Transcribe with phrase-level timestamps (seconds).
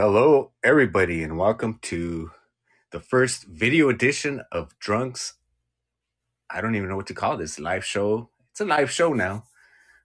[0.00, 2.30] Hello, everybody, and welcome to
[2.90, 5.34] the first video edition of Drunks.
[6.48, 8.30] I don't even know what to call this live show.
[8.50, 9.44] It's a live show now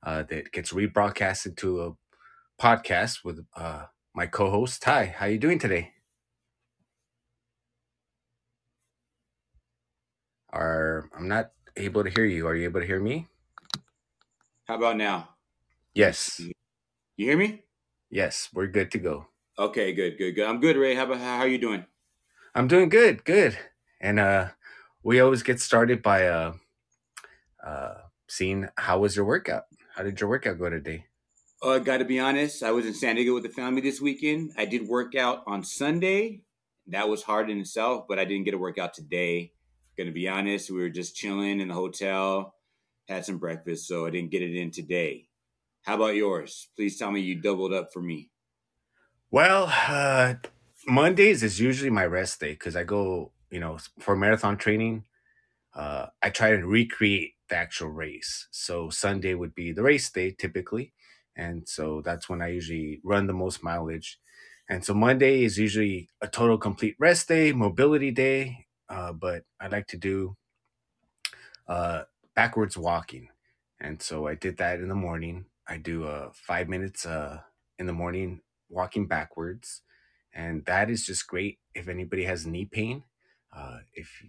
[0.03, 1.93] uh, that gets rebroadcasted to a
[2.61, 5.15] podcast with uh, my co-host Ty.
[5.17, 5.93] How you doing today?
[10.51, 12.47] Are I'm not able to hear you.
[12.47, 13.27] Are you able to hear me?
[14.67, 15.29] How about now?
[15.93, 16.41] Yes,
[17.15, 17.63] You hear me?
[18.09, 19.27] yes, we're good to go.
[19.57, 20.45] Okay, good, good, good.
[20.45, 20.95] I'm good, Ray.
[20.95, 21.85] How about how are you doing?
[22.53, 23.57] I'm doing good, good.
[24.01, 24.49] And uh,
[25.01, 26.53] we always get started by uh,
[27.65, 27.93] uh,
[28.27, 29.63] seeing how was your workout.
[29.95, 31.05] How did your workout go today?
[31.61, 32.63] Oh, I got to be honest.
[32.63, 34.51] I was in San Diego with the family this weekend.
[34.57, 36.41] I did work out on Sunday.
[36.87, 39.53] That was hard in itself, but I didn't get a workout today.
[39.97, 40.69] Gonna be honest.
[40.69, 42.55] We were just chilling in the hotel,
[43.07, 45.29] had some breakfast, so I didn't get it in today.
[45.83, 46.67] How about yours?
[46.75, 48.29] Please tell me you doubled up for me.
[49.31, 50.35] Well, uh,
[50.87, 55.05] Mondays is usually my rest day because I go, you know, for marathon training.
[55.75, 58.47] Uh, I try to recreate the actual race.
[58.51, 60.93] So Sunday would be the race day typically,
[61.35, 64.19] and so that's when I usually run the most mileage.
[64.69, 68.67] And so Monday is usually a total complete rest day, mobility day.
[68.89, 70.37] Uh, but I like to do
[71.67, 72.03] uh,
[72.35, 73.29] backwards walking,
[73.79, 75.45] and so I did that in the morning.
[75.67, 77.41] I do uh, five minutes uh,
[77.79, 78.41] in the morning
[78.75, 79.81] walking backwards,
[80.33, 83.03] and that is just great if anybody has knee pain.
[83.55, 84.23] Uh, if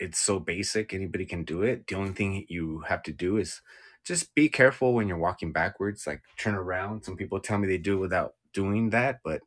[0.00, 1.86] it's so basic, anybody can do it.
[1.86, 3.60] The only thing you have to do is
[4.04, 7.04] just be careful when you're walking backwards, like turn around.
[7.04, 9.42] Some people tell me they do it without doing that, but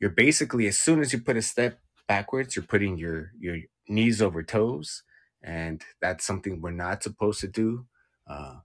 [0.00, 4.22] you're basically as soon as you put a step backwards, you're putting your your knees
[4.22, 5.02] over toes,
[5.42, 7.86] and that's something we're not supposed to do.
[8.26, 8.60] Uh,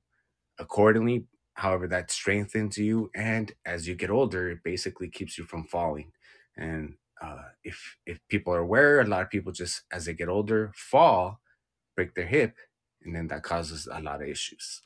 [0.60, 1.26] accordingly,
[1.56, 6.14] however, that strengthens you, and as you get older, it basically keeps you from falling.
[6.58, 10.30] And uh, if if people are aware, a lot of people just as they get
[10.30, 11.42] older fall,
[11.96, 12.58] break their hip,
[13.04, 14.84] and then that causes a lot of issues.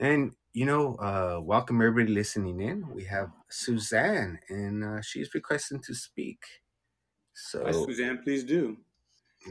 [0.00, 2.88] And you know, uh, welcome everybody listening in.
[2.94, 6.42] We have Suzanne, and uh, she's requesting to speak.
[7.64, 8.18] Hi, So Suzanne.
[8.22, 8.78] Please do.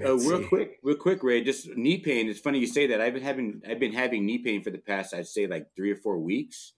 [0.03, 0.47] Uh, real see.
[0.47, 1.43] quick, real quick, Ray.
[1.43, 2.29] Just knee pain.
[2.29, 3.01] It's funny you say that.
[3.01, 5.91] I've been having I've been having knee pain for the past I'd say like three
[5.91, 6.73] or four weeks,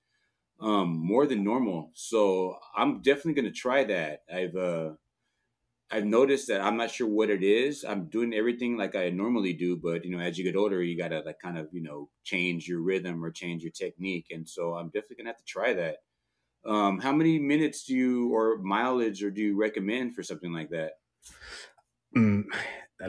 [0.60, 1.92] um, more than normal.
[1.94, 4.22] So I'm definitely gonna try that.
[4.34, 4.92] I've uh,
[5.92, 7.84] I've noticed that I'm not sure what it is.
[7.84, 10.98] I'm doing everything like I normally do, but you know, as you get older, you
[10.98, 14.28] gotta like kind of you know change your rhythm or change your technique.
[14.32, 15.98] And so I'm definitely gonna have to try that.
[16.66, 20.70] Um, how many minutes do you or mileage or do you recommend for something like
[20.70, 20.94] that?
[22.16, 22.44] Mm,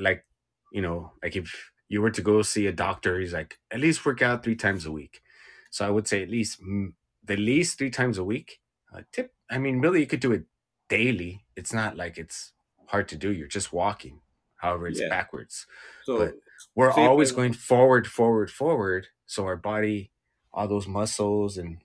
[0.01, 0.25] like
[0.73, 4.05] you know, like if you were to go see a doctor, he's like at least
[4.07, 5.23] work out three times a week.
[5.71, 6.93] So I would say at least mm,
[7.23, 8.61] the least three times a week.
[8.95, 9.35] Uh, tip.
[9.51, 10.45] I mean, really, you could do it
[10.89, 11.47] daily.
[11.57, 12.53] It's not like it's
[12.87, 13.33] hard to do.
[13.33, 14.21] You're just walking.
[14.57, 15.09] However, it's Yeah.
[15.11, 15.67] backwards.
[16.05, 16.35] So But
[16.75, 19.09] we're always I going forward, forward, forward.
[19.27, 20.13] So our body,
[20.53, 21.79] all those muscles and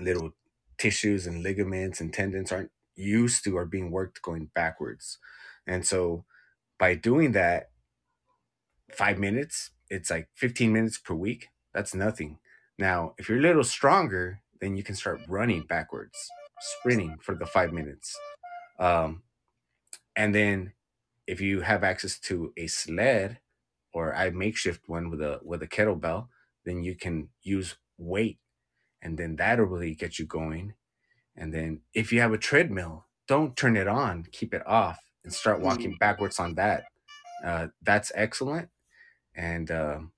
[0.00, 0.32] little
[0.78, 5.18] tissues and ligaments and tendons aren't used to or being worked going backwards.
[5.66, 6.24] And so
[6.78, 7.70] by doing that,
[8.92, 11.48] five minutes, it's like 15 minutes per week.
[11.74, 12.38] That's nothing.
[12.78, 16.16] Now, if you're a little stronger, then you can start running backwards,
[16.60, 18.16] sprinting for the five minutes.
[18.78, 19.22] Um,
[20.16, 20.72] and then
[21.26, 23.38] if you have access to a sled
[23.92, 26.28] or I makeshift one with a with a kettlebell,
[26.64, 28.38] then you can use weight
[29.02, 30.74] and then that'll really get you going.
[31.36, 35.32] And then if you have a treadmill, don't turn it on, keep it off and
[35.32, 36.84] start walking backwards on that.
[37.44, 38.68] Uh, that's excellent.
[39.34, 40.12] And um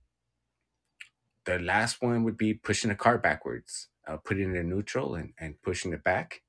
[1.44, 5.32] the last one would be pushing a car backwards, uh, putting it in neutral and,
[5.38, 6.42] and pushing it back.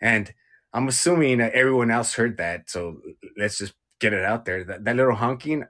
[0.00, 0.32] And
[0.72, 2.70] I'm assuming everyone else heard that.
[2.70, 3.00] So
[3.36, 4.64] let's just get it out there.
[4.64, 5.64] That, that little honking,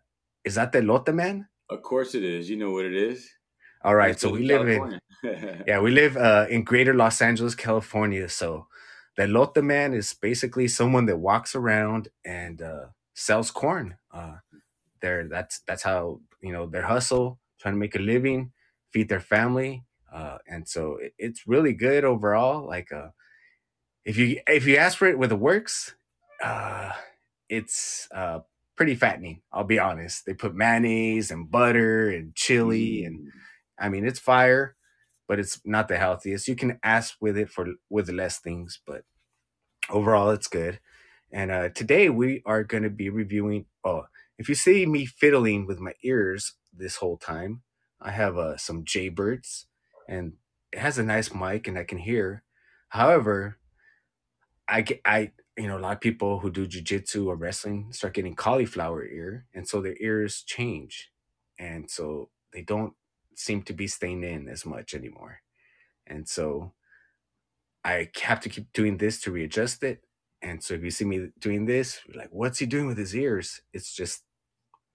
[0.45, 1.49] is that the elote man?
[1.69, 2.51] Of course it is.
[2.51, 3.29] You know what it is.
[3.83, 4.11] All right.
[4.11, 5.01] It's So we live in,
[5.67, 8.29] yeah, we live uh, in greater Los Angeles, California.
[8.29, 8.67] So
[9.21, 13.97] the elote man is basically someone that walks around and uh, sells corn.
[14.13, 14.37] Uh,
[15.03, 18.53] that's, that's how, you know, their hustle, trying to make a living,
[18.93, 19.85] feed their family.
[20.13, 22.67] Uh, and so it, it's really good overall.
[22.67, 23.09] Like, uh,
[24.05, 25.95] if you if you ask for it with the works,
[26.43, 26.93] uh,
[27.49, 28.41] it's uh,
[28.77, 29.43] pretty fattening.
[29.53, 30.27] I'll be honest.
[30.27, 33.31] They put mayonnaise and butter and chili, and Mm.
[33.79, 34.77] I mean it's fire,
[35.31, 36.49] but it's not the healthiest.
[36.49, 39.05] You can ask with it for with less things, but
[39.89, 40.81] overall it's good.
[41.33, 43.67] And uh, today we are going to be reviewing.
[43.85, 44.07] Oh,
[44.39, 47.63] if you see me fiddling with my ears this whole time,
[48.03, 49.67] I have uh, some Jaybirds,
[50.09, 50.35] and
[50.73, 52.43] it has a nice mic, and I can hear.
[52.89, 53.59] However,
[54.69, 58.15] I get I you know a lot of people who do jujitsu or wrestling start
[58.15, 61.13] getting cauliflower ear, and so their ears change,
[61.59, 62.95] and so they don't
[63.41, 65.41] seem to be staying in as much anymore,
[66.07, 66.75] and so
[67.85, 70.05] I have to keep doing this to readjust it.
[70.43, 73.61] And so if you see me doing this, like, what's he doing with his ears?
[73.73, 74.23] It's just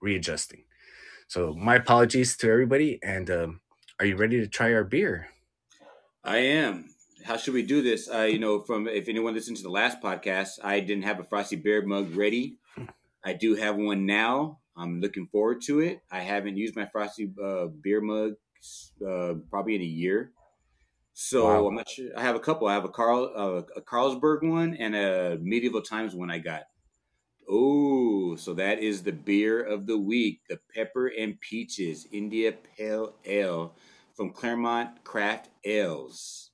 [0.00, 0.64] readjusting.
[1.28, 2.98] So my apologies to everybody.
[3.02, 3.60] And um,
[3.98, 5.28] are you ready to try our beer?
[6.22, 6.90] I am.
[7.24, 8.08] How should we do this?
[8.12, 11.24] Uh, you know, from if anyone listened to the last podcast, I didn't have a
[11.24, 12.58] frosty bear mug ready.
[13.24, 14.60] I do have one now.
[14.76, 16.00] I'm looking forward to it.
[16.10, 18.34] I haven't used my frosty uh, beer mug
[19.06, 20.32] uh, probably in a year.
[21.14, 21.66] So wow.
[21.66, 22.10] I'm not sure.
[22.16, 22.68] I have a couple.
[22.68, 26.30] I have a Carl uh, a Carlsberg one and a Medieval Times one.
[26.30, 26.64] I got.
[27.48, 33.14] Oh, so that is the beer of the week: the Pepper and Peaches India Pale
[33.24, 33.74] Ale
[34.14, 36.50] from Claremont Craft Ales.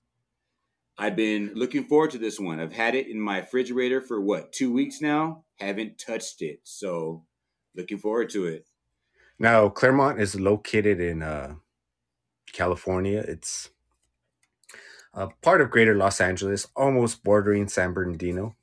[0.97, 2.61] I've been looking forward to this one.
[2.61, 5.45] I've had it in my refrigerator for what two weeks now.
[5.59, 7.25] Haven't touched it, so
[7.77, 8.67] looking forward to it.
[9.39, 11.55] Now, Claremont is located in uh,
[12.53, 13.25] California.
[13.27, 13.71] It's
[15.15, 18.55] uh, part of Greater Los Angeles, almost bordering San Bernardino.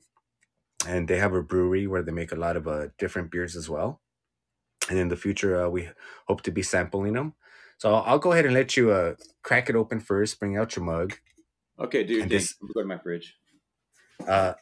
[0.88, 3.70] And they have a brewery where they make a lot of uh, different beers as
[3.70, 4.00] well.
[4.90, 5.90] And in the future, uh, we
[6.28, 7.34] hope to be sampling them.
[7.78, 10.40] So I'll, I'll go ahead and let you uh, crack it open first.
[10.40, 11.18] Bring out your mug.
[11.80, 12.30] Okay, dude.
[12.30, 13.36] This, go to my fridge.
[14.26, 14.54] Uh,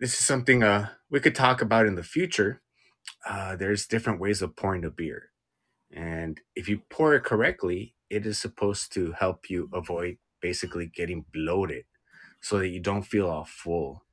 [0.00, 2.60] this is something uh, we could talk about in the future.
[3.26, 5.30] Uh, there's different ways of pouring a beer.
[5.92, 11.24] And if you pour it correctly, it is supposed to help you avoid basically getting
[11.32, 11.84] bloated
[12.40, 14.04] so that you don't feel all full.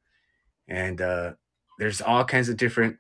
[0.67, 1.33] And uh,
[1.79, 2.97] there's all kinds of different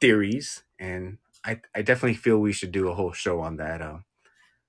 [0.00, 3.82] theories, and I, I definitely feel we should do a whole show on that.
[3.82, 3.98] Uh,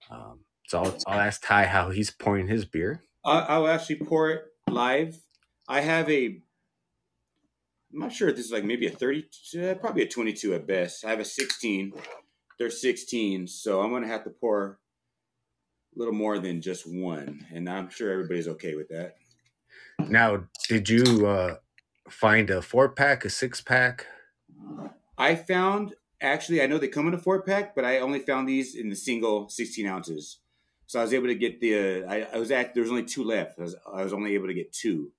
[0.09, 3.03] um, so I'll, I'll ask Ty how he's pouring his beer.
[3.23, 5.21] I'll actually pour it live.
[5.67, 6.41] I have a
[7.93, 9.25] I'm not sure if this is like maybe a 30,
[9.59, 11.03] uh, probably a 22 at best.
[11.05, 11.93] I have a 16.
[12.57, 14.79] They're 16, so I'm going to have to pour
[15.95, 19.15] a little more than just one, and I'm sure everybody's okay with that.
[20.07, 21.55] Now, did you uh,
[22.09, 24.05] find a four pack, a six pack?
[25.17, 28.47] I found actually, I know they come in a four pack, but I only found
[28.47, 30.39] these in the single 16 ounces.
[30.85, 32.03] So I was able to get the.
[32.03, 32.73] Uh, I, I, was at.
[32.73, 33.57] There was only two left.
[33.59, 35.11] I was, I was only able to get two.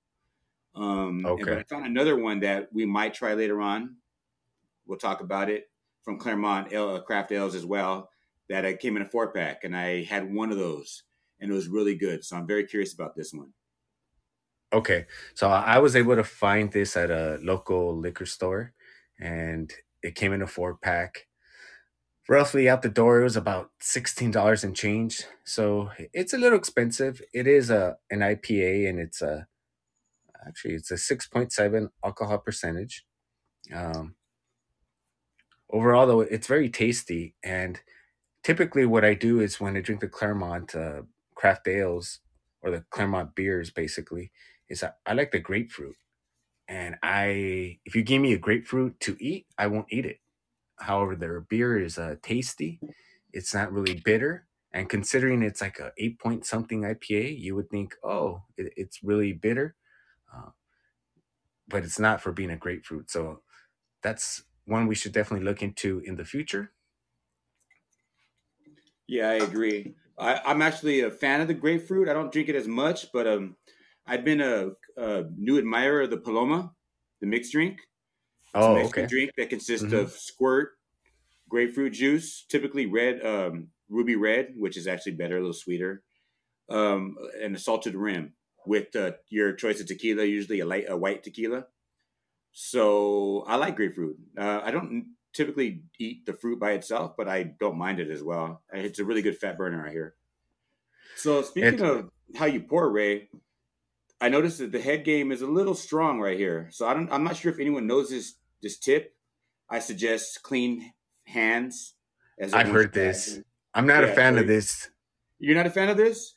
[0.75, 1.43] Um, okay.
[1.43, 3.97] but I found another one that we might try later on.
[4.85, 5.69] We'll talk about it
[6.03, 8.09] from Claremont Ale, Craft Ales as well
[8.49, 11.03] that I came in a four pack, and I had one of those,
[11.39, 12.25] and it was really good.
[12.25, 13.53] So I'm very curious about this one.
[14.73, 15.05] Okay,
[15.35, 18.73] so I was able to find this at a local liquor store,
[19.19, 19.71] and
[20.01, 21.27] it came in a four pack.
[22.27, 25.23] Roughly out the door, it was about sixteen dollars and change.
[25.43, 27.21] So it's a little expensive.
[27.33, 29.47] It is a an IPA, and it's a
[30.47, 33.05] actually it's a six point seven alcohol percentage.
[33.73, 34.15] Um,
[35.71, 37.79] overall, though, it's very tasty, and
[38.43, 41.03] typically what I do is when I drink the Claremont uh,
[41.35, 42.19] craft ales
[42.61, 44.31] or the Claremont beers, basically,
[44.69, 45.95] is I, I like the grapefruit.
[46.67, 50.19] And I, if you give me a grapefruit to eat, I won't eat it.
[50.79, 52.81] However, their beer is uh, tasty.
[53.33, 54.47] It's not really bitter.
[54.73, 59.03] And considering it's like a eight point something IPA, you would think, oh, it, it's
[59.03, 59.75] really bitter.
[60.33, 60.49] Uh,
[61.67, 63.09] but it's not for being a grapefruit.
[63.09, 63.41] So
[64.01, 66.71] that's one we should definitely look into in the future.
[69.07, 69.95] Yeah, I agree.
[70.17, 72.07] I, am actually a fan of the grapefruit.
[72.07, 73.55] I don't drink it as much, but um,
[74.05, 76.71] I've been a, a new admirer of the Paloma,
[77.19, 77.79] the mixed drink.
[78.55, 79.07] It's oh, a okay.
[79.07, 79.95] drink that consists mm-hmm.
[79.95, 80.71] of squirt,
[81.49, 86.03] grapefruit juice, typically red, um, ruby red, which is actually better, a little sweeter,
[86.69, 88.33] um, and a salted rim
[88.65, 91.65] with uh, your choice of tequila, usually a light, a white tequila.
[92.51, 94.17] So I like grapefruit.
[94.37, 98.23] Uh, I don't typically eat the fruit by itself, but I don't mind it as
[98.23, 98.61] well.
[98.71, 100.15] It's a really good fat burner, I hear.
[101.15, 103.29] So speaking of how you pour, Ray,
[104.21, 106.69] I noticed that the head game is a little strong right here.
[106.71, 107.11] So I don't.
[107.11, 109.15] I'm not sure if anyone knows this this tip.
[109.69, 110.93] I suggest clean
[111.25, 111.95] hands.
[112.39, 113.39] As I've heard this.
[113.73, 114.89] I'm not yeah, a fan so of this.
[115.39, 116.32] You're not a fan of this.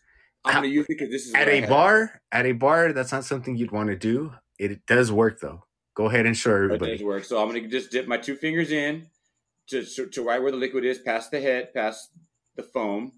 [0.46, 2.20] I'm gonna use it because this is at a bar.
[2.32, 4.32] At a bar, that's not something you'd want to do.
[4.58, 5.64] It does work though.
[5.94, 6.92] Go ahead and show everybody.
[6.92, 7.24] It does work.
[7.24, 9.06] So I'm going to just dip my two fingers in
[9.68, 12.10] to, to right where the liquid is, past the head, past
[12.54, 13.12] the foam,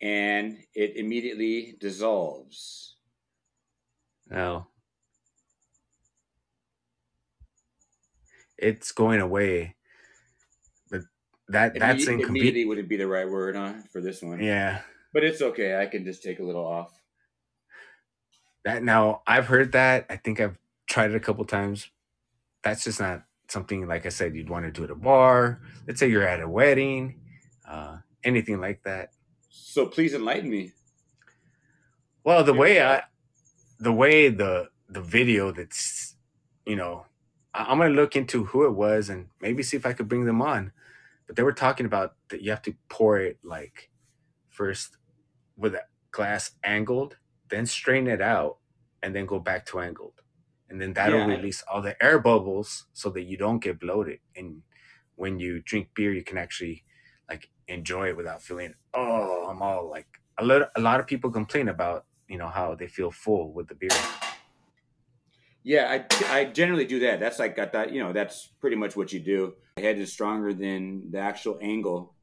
[0.00, 2.94] and it immediately dissolves.
[4.30, 4.68] Now,
[8.56, 9.74] it's going away.
[10.88, 11.02] But
[11.48, 12.30] that that's inconvenient.
[12.30, 14.40] Immediately wouldn't be the right word, huh, for this one?
[14.40, 14.82] Yeah.
[15.14, 15.80] But it's okay.
[15.80, 16.92] I can just take a little off.
[18.64, 20.06] That now I've heard that.
[20.10, 21.90] I think I've tried it a couple times.
[22.62, 25.62] That's just not something like I said you'd want to do at a bar.
[25.86, 27.20] Let's say you're at a wedding,
[27.68, 29.10] uh, anything like that.
[29.50, 30.72] So please enlighten me.
[32.24, 32.60] Well, the Yeah.
[32.60, 33.02] way I,
[33.80, 36.16] the way the the video that's,
[36.66, 37.06] you know,
[37.54, 40.26] I, I'm gonna look into who it was and maybe see if I could bring
[40.26, 40.72] them on.
[41.26, 43.90] But they were talking about that you have to pour it like
[44.50, 44.96] first
[45.56, 47.16] with a glass angled,
[47.48, 48.58] then strain it out,
[49.02, 50.20] and then go back to angled,
[50.68, 51.26] and then that'll Yeah.
[51.26, 54.20] release all the air bubbles so that you don't get bloated.
[54.36, 54.62] And
[55.16, 56.84] when you drink beer, you can actually
[57.28, 60.06] like enjoy it without feeling oh I'm all like
[60.38, 60.70] a lot.
[60.76, 63.90] A lot of people complain about you know how they feel full with the beer.
[65.62, 67.20] Yeah, I, I generally do that.
[67.20, 69.54] That's like I thought, you know, that's pretty much what you do.
[69.76, 72.13] The head is stronger than the actual angle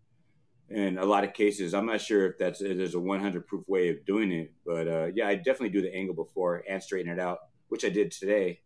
[0.74, 1.74] in a lot of cases.
[1.74, 4.88] I'm not sure if that's if there's a 100 proof way of doing it, but
[4.88, 8.12] uh, yeah, I definitely do the angle before and straighten it out, which I did
[8.12, 8.62] today.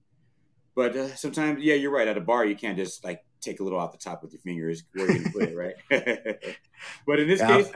[0.76, 2.08] But uh, sometimes, yeah, you're right.
[2.08, 4.42] At a bar, you can't just like take a little off the top with your
[4.42, 4.84] fingers.
[4.94, 5.76] Where you put it, right?
[7.08, 7.48] but in this Yeah.
[7.48, 7.70] case,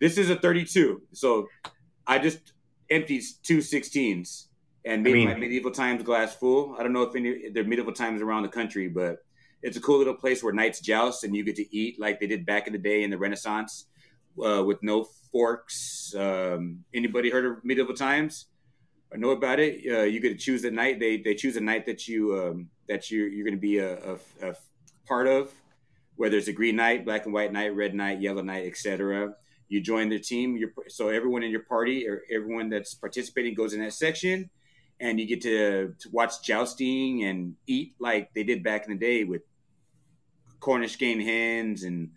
[0.00, 1.48] this is a 32, so
[2.06, 2.52] I just
[2.90, 4.46] emptied two 16s
[4.84, 6.76] and made mean- my medieval times glass full.
[6.78, 9.18] I don't know if any there are medieval times around the country, but
[9.64, 12.26] it's a cool little place where knights joust and you get to eat like they
[12.26, 13.86] did back in the day in the Renaissance
[14.44, 16.14] uh, with no forks.
[16.14, 18.46] Um, anybody heard of medieval times
[19.10, 19.80] or know about it?
[19.90, 21.00] Uh, you get to choose the knight.
[21.00, 23.94] They they choose a knight that you um, that you you're going to be a,
[23.94, 24.54] a, a
[25.06, 25.50] part of,
[26.16, 29.34] whether it's a green knight, black and white knight, red knight, yellow knight, etc.
[29.68, 30.58] You join their team.
[30.58, 34.50] You're, so everyone in your party or everyone that's participating goes in that section,
[35.00, 38.98] and you get to, to watch jousting and eat like they did back in the
[38.98, 39.40] day with
[40.64, 42.10] Cornish game hens and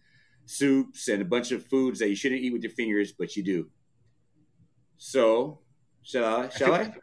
[0.46, 3.44] soups and a bunch of foods that you shouldn't eat with your fingers, but you
[3.44, 3.70] do.
[4.98, 5.60] So,
[6.02, 6.50] shall I?
[6.50, 6.94] Shall I?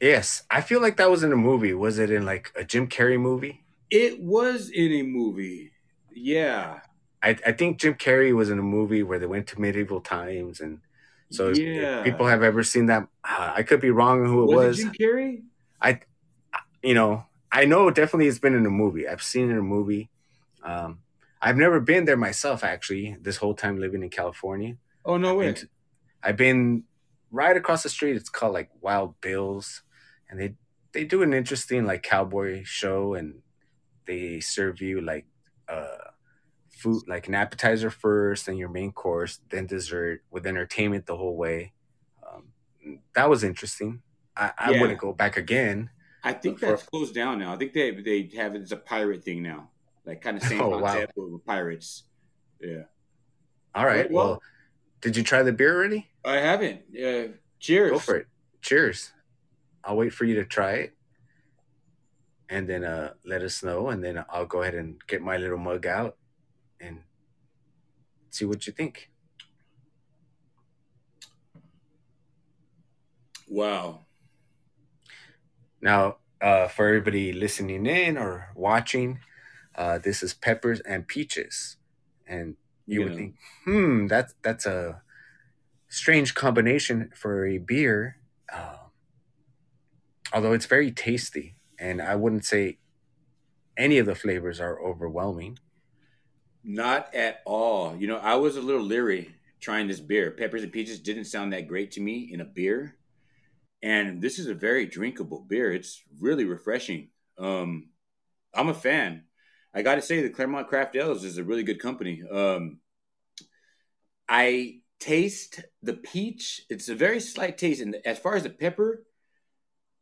[0.00, 1.74] Yes, I feel like that was in a movie.
[1.74, 3.64] Was it in like a Jim Carrey movie?
[3.90, 5.72] It was in a movie.
[6.14, 6.80] Yeah.
[7.22, 10.60] I, I think Jim Carrey was in a movie where they went to medieval times,
[10.60, 10.80] and
[11.30, 13.08] so if- if people have ever seen that.
[13.24, 14.80] uh, I could be wrong on who it was, was.
[14.80, 15.42] it Jim Carrey?
[15.80, 16.00] I,
[16.82, 19.08] you know, I know definitely it's been in a movie.
[19.08, 20.10] I've seen it in a movie.
[20.68, 20.98] Um,
[21.40, 23.16] I've never been there myself, actually.
[23.20, 25.46] This whole time living in California, Oh no way.
[25.46, 25.68] Been to-
[26.22, 26.84] I've been
[27.30, 28.16] right across the street.
[28.16, 29.82] It's called like Wild Bills,
[30.28, 30.50] and they
[30.92, 33.40] they do an interesting like cowboy show, and
[34.06, 35.26] they serve you like
[35.68, 36.04] uh
[36.80, 41.36] food, like an appetizer first, then your main course, then dessert with entertainment the whole
[41.36, 41.72] way.
[42.26, 42.42] Um,
[43.14, 44.02] that was interesting.
[44.36, 44.80] I, I Yeah.
[44.80, 45.90] wouldn't go back again.
[46.22, 47.52] I think that's closed down now.
[47.54, 49.70] I think they they have it as a pirate thing now,
[50.08, 52.04] like kind of same Oh, concept but with pirates.
[52.60, 52.84] Yeah,
[53.74, 54.10] All right.
[54.10, 54.42] Well- Well,
[55.00, 56.08] did you try the beer already?
[56.24, 56.80] I haven't.
[56.92, 57.92] Uh, cheers.
[57.92, 58.26] Go for it.
[58.62, 59.12] Cheers.
[59.84, 60.94] I'll wait for you to try it.
[62.48, 63.90] And then uh, let us know.
[63.90, 66.16] And then I'll go ahead and get my little mug out
[66.80, 66.98] and
[68.30, 69.08] see what you think.
[73.46, 74.00] Wow.
[75.80, 79.20] Now, uh, for everybody listening in or watching,
[79.78, 81.76] uh, this is peppers and peaches.
[82.26, 82.56] And
[82.86, 85.02] you would think, hmm, that's that's a
[85.88, 88.16] strange combination for a beer.
[88.52, 88.90] Um,
[90.32, 92.78] although it's very tasty, and I wouldn't say
[93.76, 95.58] any of the flavors are overwhelming.
[96.64, 97.96] Not at all.
[97.96, 100.32] You know, I was a little leery trying this beer.
[100.32, 102.96] Peppers and peaches didn't sound that great to me in a beer.
[103.80, 105.72] And this is a very drinkable beer.
[105.72, 107.10] It's really refreshing.
[107.38, 107.90] Um,
[108.52, 109.24] I'm a fan.
[109.74, 112.22] I got to say, the Claremont Craft Ales is a really good company.
[112.30, 112.78] Um,
[114.28, 116.62] I taste the peach.
[116.68, 117.80] It's a very slight taste.
[117.80, 119.04] And as far as the pepper,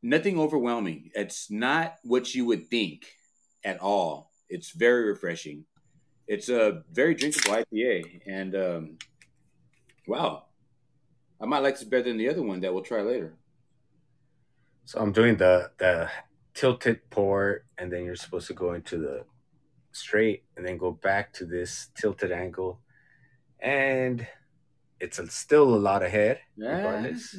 [0.02, 1.10] nothing overwhelming.
[1.14, 3.06] It's not what you would think
[3.64, 4.30] at all.
[4.48, 5.64] It's very refreshing.
[6.28, 8.98] It's a very drinkable IPA, and um,
[10.08, 10.44] wow,
[11.40, 13.36] I might like this better than the other one that we'll try later.
[14.86, 16.10] So I'm doing the the
[16.54, 19.24] tilted pour, and then you're supposed to go into the
[19.96, 22.80] straight, and then go back to this tilted angle,
[23.60, 24.26] and
[25.00, 26.40] it's a, still a lot ahead.
[26.56, 27.36] Regardless.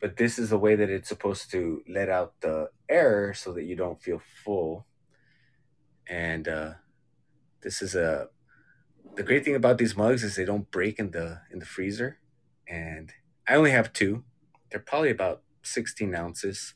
[0.00, 3.64] but this is the way that it's supposed to let out the air so that
[3.64, 4.86] you don't feel full.
[6.08, 6.74] And uh,
[7.62, 8.28] this is a
[9.16, 12.18] the great thing about these mugs is they don't break in the in the freezer.
[12.68, 13.12] And
[13.48, 14.24] i only have two.
[14.70, 16.74] They're probably about 16 ounces.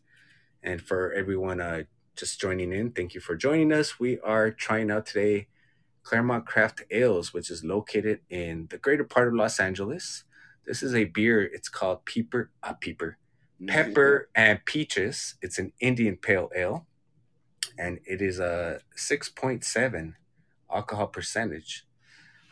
[0.63, 1.85] And for everyone uh,
[2.17, 5.49] just joining in thank you for joining us we are trying out today
[6.03, 10.25] claremont craft ales which is located in the greater part of los angeles
[10.65, 11.43] This is a beer.
[11.43, 13.19] It's called Peeper, uh, Peeper,
[13.67, 15.35] Pepper and Peaches.
[15.43, 16.87] It's an Indian Pale Ale,
[17.79, 20.15] and it is a six point seven
[20.73, 21.85] alcohol percentage.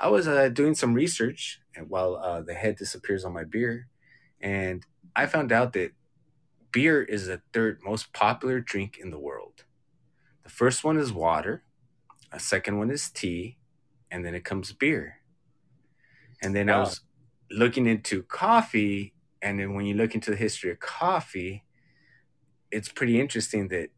[0.01, 3.89] I was uh, doing some research and while uh, the head disappears on my beer,
[4.41, 5.93] and I found out that
[6.73, 9.65] beer is the third most popular drink in the world.
[10.45, 11.65] The first one is water,
[12.33, 13.59] a second one is tea,
[14.11, 15.17] and then it comes beer.
[16.43, 17.01] And then I was
[17.51, 21.65] looking into coffee, and then when you look into the history of coffee,
[22.71, 23.91] it's pretty interesting that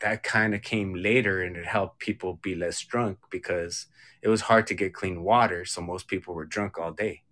[0.00, 3.86] that kind of came later and it helped people be less drunk because
[4.22, 7.22] it was hard to get clean water, so most people were drunk all day.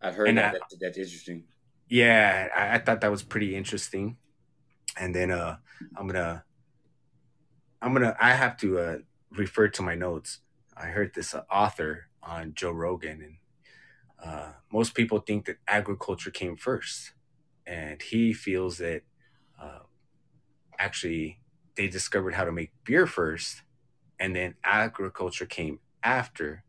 [0.00, 0.54] I've heard that.
[0.54, 1.44] I- That's, that's interesting.
[1.94, 4.16] Yeah, I, I thought that was pretty interesting.
[4.98, 5.58] And then uh
[5.96, 6.44] I'm gonna
[7.80, 8.98] I'm gonna I have to uh
[9.30, 10.40] refer to my notes.
[10.76, 13.36] I heard this uh, author on Joe Rogan and
[14.24, 17.12] uh most people think that agriculture came first.
[17.66, 19.02] And he feels that
[19.62, 19.80] uh
[20.78, 21.40] actually
[21.76, 23.62] they discovered how to make beer first
[24.20, 26.64] and then agriculture came after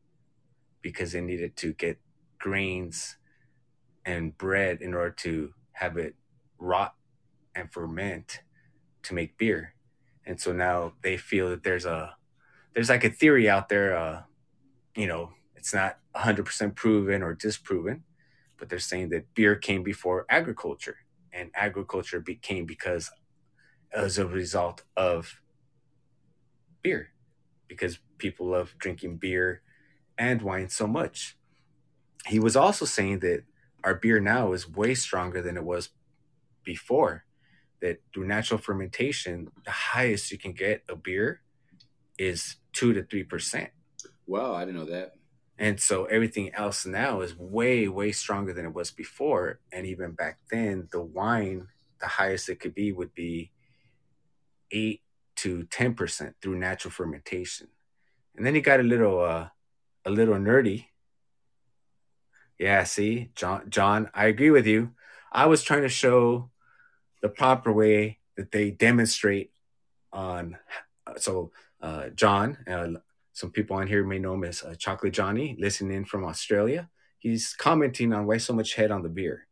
[0.82, 2.00] because they needed to get
[2.40, 3.18] grains
[4.06, 6.16] and bread in order to have it
[6.58, 6.96] rot
[7.56, 8.42] and ferment
[9.04, 9.74] to make beer.
[10.26, 12.16] And so now they feel that there's a
[12.74, 14.22] there's like a theory out there uh
[14.96, 18.04] you know, it's not 100% proven or disproven,
[18.58, 20.98] but they're saying that beer came before agriculture
[21.34, 23.12] and agriculture became because
[23.94, 25.42] as a result of
[26.82, 27.10] beer
[27.68, 29.62] because people love drinking beer
[30.18, 31.38] and wine so much.
[32.28, 33.44] He was also saying that
[33.86, 35.90] our beer now is way stronger than it was
[36.64, 37.24] before.
[37.82, 41.42] That through natural fermentation, the highest you can get a beer
[42.18, 43.70] is two to three percent.
[44.26, 45.14] Wow, I didn't know that.
[45.58, 49.60] And so everything else now is way, way stronger than it was before.
[49.72, 51.68] And even back then, the wine,
[52.02, 53.52] the highest it could be would be
[54.72, 55.02] eight
[55.38, 57.68] to ten percent through natural fermentation.
[58.36, 59.50] And then he got a little uh
[60.06, 60.88] a little nerdy.
[62.60, 64.92] Yeah, see, John John, I agree with you.
[65.32, 66.50] I was trying to show
[67.22, 69.52] the proper way that they demonstrate
[70.14, 70.58] on
[71.18, 73.00] so uh John, uh,
[73.34, 76.90] some people on here may know him as uh, Chocolate Johnny, listening in from Australia.
[77.20, 79.48] He's commenting on why so much head on the beer.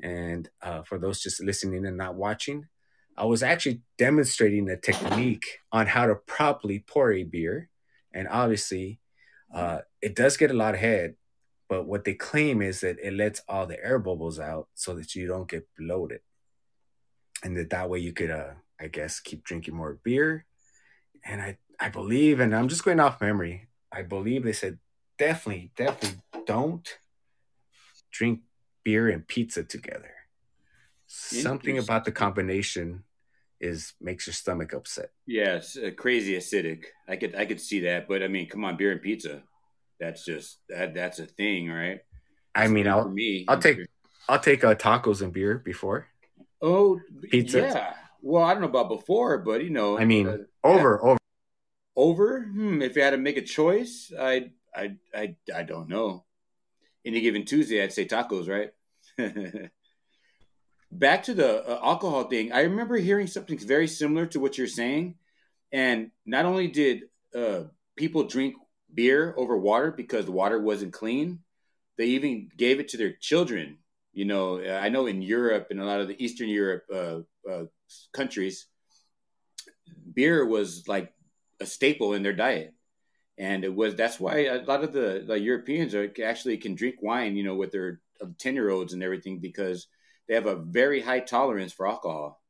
[0.00, 2.68] And uh, for those just listening and not watching,
[3.16, 7.68] I was actually demonstrating a technique on how to properly pour a beer.
[8.14, 8.98] And obviously,
[9.54, 11.14] uh, it does get a lot of head,
[11.72, 15.14] but what they claim is that it lets all the air bubbles out so that
[15.14, 16.20] you don't get bloated.
[17.42, 20.44] And that that way you could, uh, I guess, keep drinking more beer.
[21.24, 24.80] And I, I believe, and I'm just going off memory, I believe they said
[25.16, 26.86] definitely, definitely don't
[28.10, 28.40] drink
[28.84, 30.12] beer and pizza together.
[31.06, 33.04] Something about the combination
[33.62, 35.08] is makes your stomach upset.
[35.26, 36.84] Yes, uh, crazy acidic.
[37.08, 39.42] I could I could see that, but I mean, come on, beer and pizza.
[40.02, 42.00] That's just that that's a thing, right?
[42.56, 43.78] I mean, I'll me, I'll take
[44.28, 46.08] I'll take uh, tacos and beer before.
[46.60, 46.98] oh
[47.30, 47.60] Pizza.
[47.60, 47.94] Yeah.
[48.20, 51.18] Well, I don't know about before, but you know, I mean, uh, over over.
[51.94, 52.42] over.
[52.42, 56.24] Hmm, if you had to make a choice, I I I I don't know.
[57.04, 58.72] Any given Tuesday, I'd say tacos, right?
[60.90, 62.50] Back to the uh, alcohol thing.
[62.50, 65.14] I remember hearing something very similar to what you're saying,
[65.70, 67.02] and not only did
[67.36, 67.64] uh,
[67.96, 68.56] people drink
[68.94, 71.40] beer over water because the water wasn't clean,
[71.98, 73.78] they even gave it to their children.
[74.12, 77.64] You know, I know in Europe and a lot of the Eastern Europe uh, uh,
[78.12, 78.66] countries,
[80.12, 81.12] beer was like
[81.60, 82.74] a staple in their diet
[83.38, 86.96] and it was that's why a lot of the, the Europeans are actually can drink
[87.00, 88.00] wine, you know, with their
[88.38, 89.88] ten year olds and everything because
[90.28, 92.40] they have a very high tolerance for alcohol.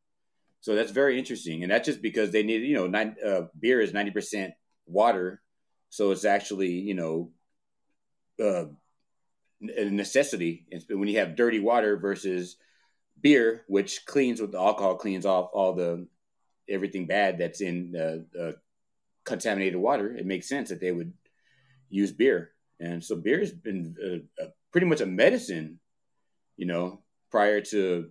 [0.60, 3.80] So that's very interesting, and that's just because they need, you know, nine, uh, beer
[3.80, 4.54] is ninety percent
[4.86, 5.40] water,
[5.92, 7.30] so it's actually, you know,
[8.42, 8.64] uh,
[9.60, 10.64] a necessity.
[10.72, 12.56] And when you have dirty water versus
[13.20, 16.08] beer, which cleans with the alcohol, cleans off all the
[16.66, 18.52] everything bad that's in uh, uh,
[19.24, 21.12] contaminated water, it makes sense that they would
[21.90, 22.52] use beer.
[22.80, 25.78] And so beer has been uh, uh, pretty much a medicine,
[26.56, 28.08] you know, prior to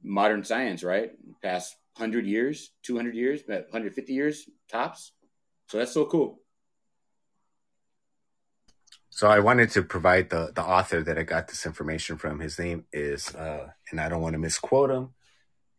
[0.00, 1.10] modern science, right?
[1.42, 5.10] Past 100 years, 200 years, 150 years tops.
[5.66, 6.39] So that's so cool.
[9.10, 12.38] So I wanted to provide the the author that I got this information from.
[12.38, 15.10] His name is, uh, and I don't want to misquote him.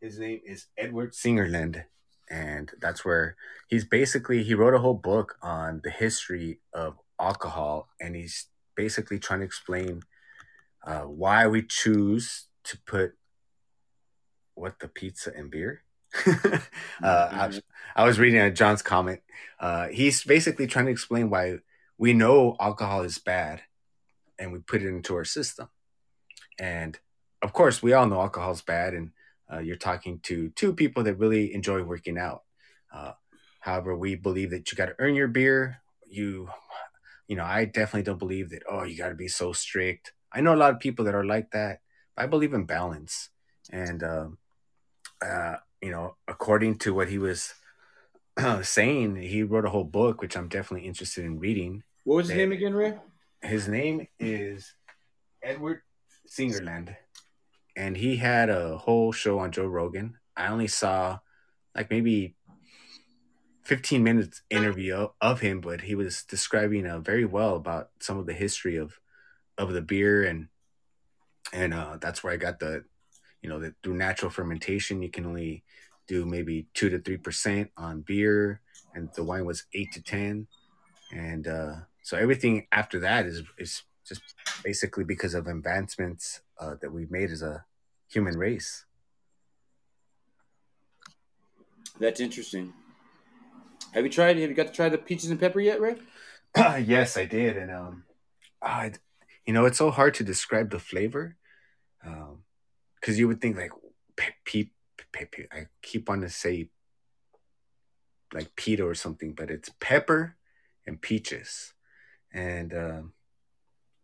[0.02, 1.86] His name is Edward Slingerland,
[2.30, 7.88] and that's where he's basically he wrote a whole book on the history of alcohol,
[8.02, 10.02] and he's basically trying to explain
[10.86, 13.14] uh, why we choose to put
[14.56, 15.84] what the pizza and beer.
[16.26, 17.06] uh, mm-hmm.
[17.06, 17.62] I, was,
[17.96, 19.22] I, was reading a John's comment.
[19.58, 21.60] Uh, he's basically trying to explain why
[22.02, 23.62] we know alcohol is bad,
[24.40, 25.70] and we put it into our system.
[26.58, 26.98] And
[27.44, 29.12] of course, we all know alcohol is bad, and
[29.54, 32.42] uh, you're talking to two people that really enjoy working out.
[32.92, 33.12] Uh,
[33.60, 35.78] however, we believe that you got to earn your beer.
[36.08, 36.50] You,
[37.28, 38.64] you know, I definitely don't believe that.
[38.68, 40.12] Oh, you got to be so strict.
[40.34, 41.82] I know a lot of people that are like that.
[42.18, 43.30] I believe in balance,
[43.72, 44.38] and um,
[45.24, 47.54] uh, you know, according to what he was
[48.64, 51.84] saying, he wrote a whole book, which I'm definitely interested in reading.
[52.04, 52.98] What was his name again, Ray?
[53.44, 54.74] His name is
[55.44, 55.82] Edward
[56.28, 56.96] Slingerland,
[57.78, 60.18] and he had a whole show on Joe Rogan.
[60.36, 61.20] I only saw
[61.76, 62.36] like maybe
[63.66, 68.26] 15 minutes interview of him, but he was describing uh, very well about some of
[68.26, 69.00] the history of
[69.60, 70.48] of the beer and
[71.54, 72.84] and uh, that's where I got the
[73.44, 75.64] you know that through natural fermentation you can only
[76.08, 78.62] do maybe two to three percent on beer,
[78.96, 80.48] and the wine was eight to ten,
[81.12, 84.22] and uh, so everything after that is is just
[84.64, 87.66] basically because of advancements uh, that we've made as a
[88.10, 88.86] human race.
[92.00, 92.74] That's interesting.
[93.94, 94.38] Have you tried?
[94.38, 95.98] Have you got to try the peaches and pepper yet, Ray?
[96.58, 98.04] yes, I did, and um,
[98.62, 98.94] I,
[99.46, 101.36] you know, it's so hard to describe the flavor,
[102.06, 102.44] um,
[102.96, 103.72] because you would think like
[104.16, 106.70] pe- pe- pe- I keep on to say
[108.34, 110.38] like pita or something, but it's pepper
[110.86, 111.74] and peaches,
[112.34, 113.14] and um,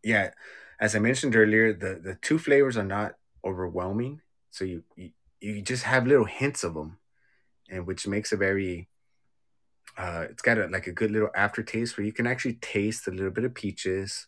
[0.04, 0.32] yeah,
[0.80, 5.62] as I mentioned earlier, the the two flavors are not overwhelming, so you you, you
[5.62, 6.98] just have little hints of them,
[7.70, 8.88] and which makes a very
[9.98, 13.12] uh, it's got a, like a good little aftertaste where you can actually taste a
[13.12, 14.28] little bit of peaches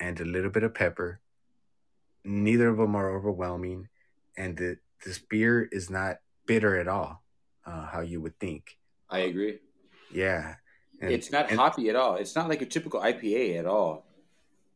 [0.00, 1.20] and a little bit of pepper.
[2.24, 3.88] Neither of them are overwhelming,
[4.36, 7.22] and the, this beer is not bitter at all,
[7.64, 8.78] uh, how you would think.
[9.08, 9.60] I agree.
[10.12, 10.56] Yeah,
[11.00, 12.16] and, it's not and, hoppy at all.
[12.16, 14.06] It's not like a typical IPA at all.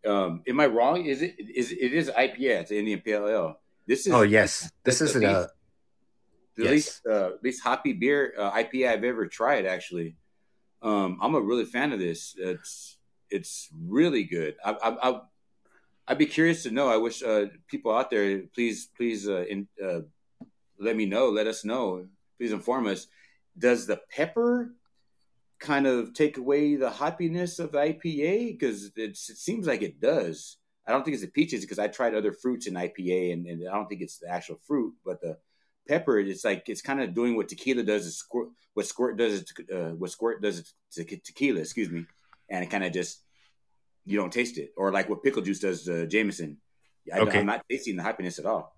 [0.07, 1.05] Um, am I wrong?
[1.05, 2.63] Is it is it is IPA?
[2.63, 3.61] It's Indian Pale Ale.
[3.87, 5.51] This is oh yes, this is a the
[6.57, 6.71] yes.
[6.71, 9.67] least uh, least hoppy beer uh, IPA I've ever tried.
[9.67, 10.17] Actually,
[10.83, 12.35] um, I'm a really fan of this.
[12.39, 12.99] It's
[13.31, 14.57] it's really good.
[14.65, 15.21] I, I, I
[16.09, 16.89] I'd be curious to know.
[16.89, 20.01] I wish uh, people out there, please, please, uh, in, uh,
[20.79, 21.29] let me know.
[21.29, 22.07] Let us know.
[22.37, 23.07] Please inform us.
[23.57, 24.75] Does the pepper
[25.61, 28.59] kind of take away the hoppiness of IPA?
[28.59, 30.57] Because it seems like it does.
[30.87, 33.69] I don't think it's the peaches because I tried other fruits in IPA, and, and
[33.69, 35.39] I don't think it's the actual fruit, but the
[35.87, 38.17] pepper, it's like it's kind of doing what tequila does.
[38.17, 39.51] Squirt, what squirt does it?
[39.73, 41.61] uh, what squirt does it to tequila.
[41.61, 42.07] Excuse me,
[42.49, 43.23] and it kind of just
[44.05, 46.57] you don't taste it, or like what pickle juice does to Jameson.
[47.13, 47.41] I, okay.
[47.41, 48.77] I'm not tasting the happiness at all.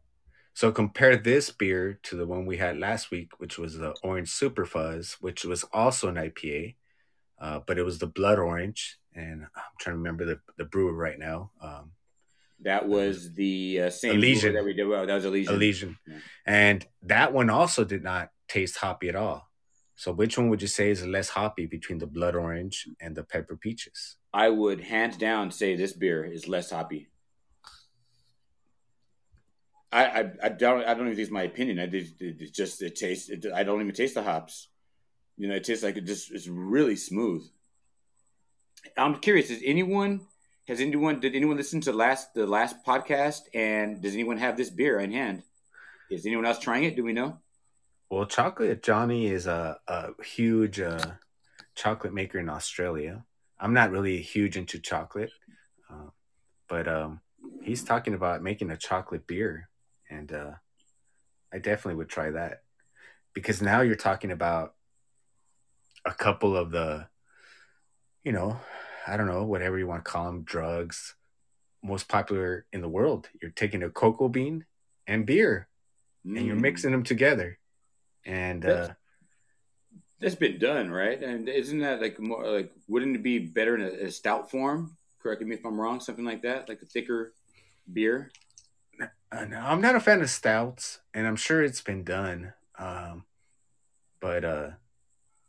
[0.55, 4.31] So compare this beer to the one we had last week, which was the Orange
[4.31, 6.77] Super Fuzz, which was also an IPA,
[7.41, 8.99] uh, but it was the blood orange.
[9.15, 11.51] And I'm trying to remember the, the brewer right now.
[11.61, 11.93] Um,
[12.65, 14.87] that was the uh, same Elysian that we did.
[14.87, 15.55] Well, that was Elysian.
[15.55, 16.19] Elysian, yeah.
[16.47, 19.49] and that one also did not taste hoppy at all.
[19.97, 23.25] So, which one would you say is less hoppy between the blood orange and the
[23.25, 24.17] pepper peaches?
[24.33, 27.09] I would hands down say this beer is less hoppy.
[29.93, 31.79] I, I, I don't I don't even think it's my opinion.
[31.79, 33.29] I did it just it tastes.
[33.29, 34.69] It, I don't even taste the hops.
[35.37, 37.47] You know, it tastes like it just it's really smooth.
[38.97, 39.51] I'm curious.
[39.51, 40.23] Is anyone
[40.69, 44.71] has anyone did anyone listen to last the last podcast and does anyone have this
[44.71, 45.43] beer in hand?
[46.11, 46.97] Is anyone else trying it?
[46.97, 47.39] Do we know?
[48.11, 51.13] Well, Chocolate Johnny is a, a huge uh,
[51.75, 53.25] chocolate maker in Australia.
[53.59, 55.31] I'm not really huge into chocolate,
[55.91, 56.11] uh,
[56.69, 57.21] but um,
[57.63, 59.71] he's talking about making a chocolate beer,
[60.13, 60.51] and uh,
[61.53, 62.63] I definitely would try that
[63.35, 64.75] because now you're talking about
[66.05, 67.07] a couple of the,
[68.25, 68.59] you know,
[69.07, 71.15] I don't know, whatever you want to call them, drugs
[71.83, 73.29] most popular in the world.
[73.41, 74.65] You're taking a cocoa bean
[75.07, 75.69] and beer,
[76.27, 76.37] mm.
[76.37, 76.61] and you're mm.
[76.61, 77.59] mixing them together,
[78.25, 78.95] and that's, uh,
[80.21, 81.21] that's been done, right?
[81.21, 84.97] And isn't that like more like wouldn't it be better in a, a stout form?
[85.21, 86.01] Correct me if I'm wrong.
[86.01, 87.33] Something like that, like a thicker
[87.93, 88.31] beer.
[89.33, 92.53] I'm not a fan of stouts, and I'm sure it's been done.
[92.79, 93.25] Um,
[94.21, 94.71] but uh,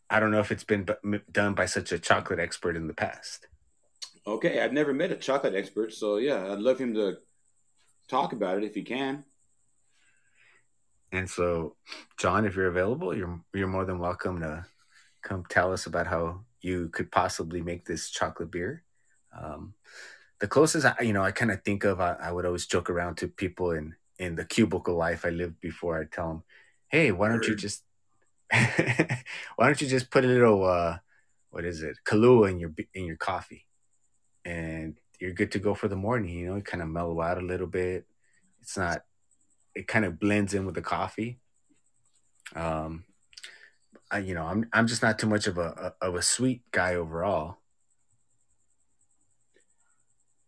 [0.09, 2.93] I don't know if it's been b- done by such a chocolate expert in the
[2.93, 3.47] past.
[4.25, 7.17] Okay, I've never met a chocolate expert, so yeah, I'd love him to
[8.07, 9.25] talk about it if he can.
[11.11, 11.75] And so,
[12.17, 14.65] John, if you're available, you're you're more than welcome to
[15.23, 18.83] come tell us about how you could possibly make this chocolate beer.
[19.37, 19.73] Um,
[20.39, 22.89] the closest I, you know I kind of think of I, I, would always joke
[22.89, 25.99] around to people in in the cubicle life I lived before.
[25.99, 26.43] I tell them,
[26.89, 27.83] "Hey, why don't you just
[28.51, 30.97] why don't you just put a little uh,
[31.49, 33.65] what is it Kahlua in your in your coffee,
[34.45, 36.37] and you're good to go for the morning.
[36.37, 38.05] You know, it kind of mellow out a little bit.
[38.61, 39.03] It's not.
[39.75, 41.39] It kind of blends in with the coffee.
[42.55, 43.05] Um,
[44.11, 46.61] I, you know, I'm I'm just not too much of a, a of a sweet
[46.71, 47.57] guy overall.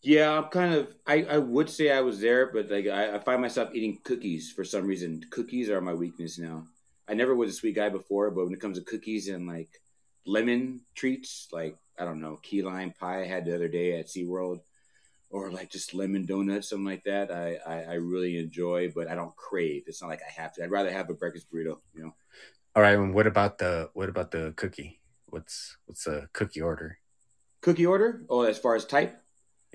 [0.05, 0.93] Yeah, I'm kind of.
[1.07, 4.51] I, I would say I was there, but like I, I, find myself eating cookies
[4.51, 5.23] for some reason.
[5.31, 6.67] Cookies are my weakness now.
[7.09, 9.81] I never was a sweet guy before, but when it comes to cookies and like
[10.27, 14.05] lemon treats, like I don't know, key lime pie I had the other day at
[14.05, 14.59] SeaWorld,
[15.31, 17.31] or like just lemon donuts, something like that.
[17.31, 19.85] I, I, I really enjoy, but I don't crave.
[19.87, 20.63] It's not like I have to.
[20.63, 22.13] I'd rather have a breakfast burrito, you know.
[22.75, 25.01] All right, and what about the what about the cookie?
[25.25, 26.99] What's what's a cookie order?
[27.61, 28.23] Cookie order?
[28.29, 29.19] Oh, as far as type?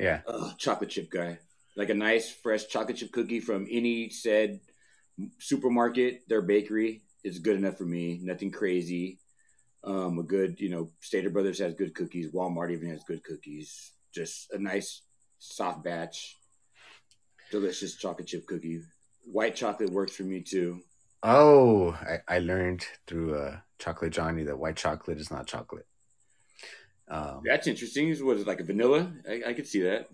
[0.00, 0.20] Yeah.
[0.26, 1.38] Uh, chocolate chip guy.
[1.76, 4.60] Like a nice fresh chocolate chip cookie from any said
[5.38, 8.18] supermarket, their bakery is good enough for me.
[8.22, 9.18] Nothing crazy.
[9.82, 12.32] Um, a good, you know, Stater Brothers has good cookies.
[12.32, 13.92] Walmart even has good cookies.
[14.14, 15.02] Just a nice
[15.38, 16.36] soft batch,
[17.50, 18.82] delicious chocolate chip cookie.
[19.24, 20.80] White chocolate works for me too.
[21.22, 25.86] Oh, I, I learned through uh, Chocolate Johnny that white chocolate is not chocolate.
[27.11, 28.14] Um, that's interesting.
[28.25, 29.12] What is it, like a vanilla?
[29.29, 30.09] I, I could see that.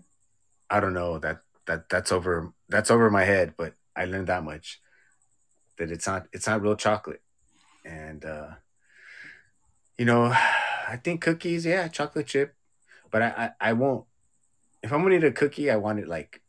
[0.69, 4.43] I don't know that that that's over that's over my head, but I learned that
[4.43, 4.81] much
[5.77, 7.21] that it's not it's not real chocolate,
[7.85, 8.49] and uh,
[9.97, 12.55] you know, I think cookies, yeah, chocolate chip,
[13.11, 14.05] but I I, I won't.
[14.81, 16.41] If I'm gonna eat a cookie, I want it like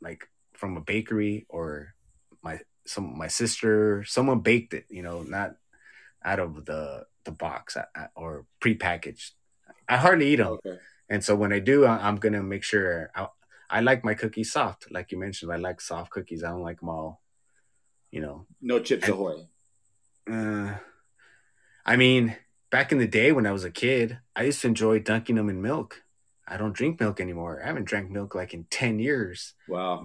[0.00, 1.94] like from a bakery or
[2.42, 5.56] my some my sister someone baked it you know not
[6.24, 7.76] out of the the box
[8.14, 9.32] or prepackaged
[9.88, 10.58] I hardly eat them.
[10.64, 10.78] Okay.
[11.08, 13.28] And so when I do, I, am gonna make sure I,
[13.70, 15.52] I like my cookies soft, like you mentioned.
[15.52, 16.42] I like soft cookies.
[16.42, 17.20] I don't like them all,
[18.10, 18.46] you know.
[18.60, 19.48] No chips and, ahoy.
[20.28, 20.74] Uh,
[21.84, 22.36] I mean,
[22.70, 25.48] back in the day when I was a kid, I used to enjoy dunking them
[25.48, 26.02] in milk.
[26.48, 27.60] I don't drink milk anymore.
[27.62, 29.54] I haven't drank milk like in ten years.
[29.68, 30.04] Wow.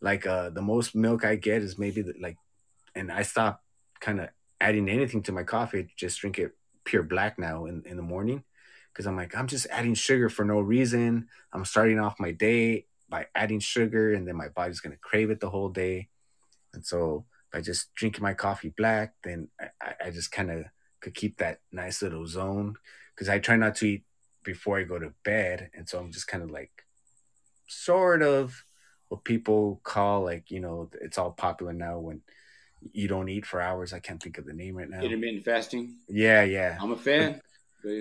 [0.00, 2.36] Like uh, the most milk I get is maybe the, like,
[2.94, 3.62] and I stopped
[4.00, 4.28] kind of
[4.60, 5.88] adding anything to my coffee.
[5.96, 6.52] Just drink it
[6.84, 8.44] pure black now in, in the morning
[8.98, 11.28] because I'm like, I'm just adding sugar for no reason.
[11.52, 15.38] I'm starting off my day by adding sugar, and then my body's gonna crave it
[15.38, 16.08] the whole day.
[16.74, 20.64] And so by just drinking my coffee black, then I, I just kind of
[20.98, 22.74] could keep that nice little zone
[23.14, 24.04] because I try not to eat
[24.42, 26.84] before I go to bed, and so I'm just kind of like,
[27.68, 28.64] sort of
[29.10, 32.20] what people call like you know it's all popular now when
[32.90, 33.92] you don't eat for hours.
[33.92, 35.02] I can't think of the name right now.
[35.02, 35.94] Intermittent fasting.
[36.08, 36.78] Yeah, yeah.
[36.80, 37.40] I'm a fan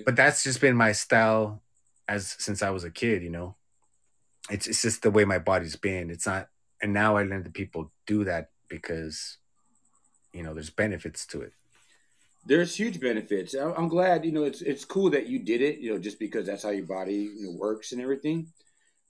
[0.05, 1.61] but that's just been my style
[2.07, 3.55] as since I was a kid, you know.
[4.49, 6.09] It's it's just the way my body's been.
[6.09, 6.47] It's not
[6.81, 9.37] and now I learned that people do that because
[10.33, 11.53] you know, there's benefits to it.
[12.45, 13.55] There's huge benefits.
[13.55, 16.45] I'm glad, you know, it's it's cool that you did it, you know, just because
[16.45, 18.47] that's how your body you know, works and everything.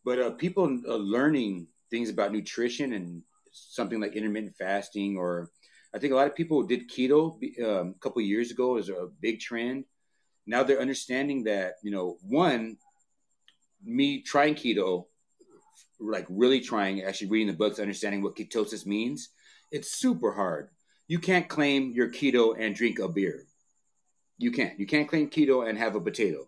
[0.04, 5.52] But uh, people are learning things about nutrition and something like intermittent fasting, or
[5.94, 9.10] I think a lot of people did keto um, a couple years ago as a
[9.22, 9.86] big trend
[10.48, 12.78] now they're understanding that you know one
[13.84, 15.06] me trying keto
[16.00, 19.30] like really trying actually reading the books understanding what ketosis means
[19.72, 20.70] it's super hard.
[21.08, 23.46] You can't claim you're keto and drink a beer.
[24.38, 24.80] You can't.
[24.80, 26.48] You can't claim keto and have a potato.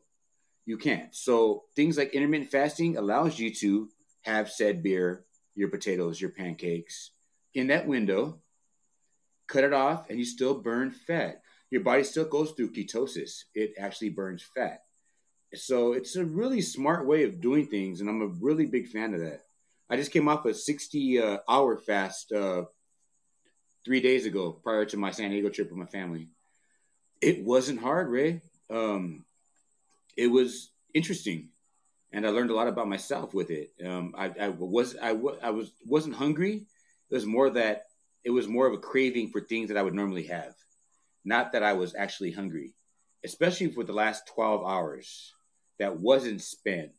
[0.65, 1.13] You can't.
[1.15, 3.89] So things like intermittent fasting allows you to
[4.21, 7.11] have said beer your potatoes your pancakes
[7.53, 8.39] in that window
[9.47, 13.43] cut it off and you still burn fat your body still goes through ketosis.
[13.53, 14.83] It actually burns fat.
[15.55, 19.13] So it's a really smart way of doing things, and I'm a really big fan
[19.13, 19.41] of that.
[19.89, 22.65] I just came off a 60 uh, hour fast uh,
[23.83, 26.27] three days ago prior to my San Diego trip with my family.
[27.21, 28.41] It wasn't hard, Ray.
[28.69, 29.25] Um,
[30.15, 31.49] it was interesting,
[32.11, 33.71] and I learned a lot about myself with it.
[33.83, 36.67] Um, I, I, was I, I was wasn't hungry.
[37.09, 37.85] It was more that
[38.23, 40.53] it was more of a craving for things that I would normally have.
[41.29, 42.73] Not that I was actually hungry,
[43.23, 45.31] especially for the last 12 hours
[45.77, 46.89] that wasn't spent,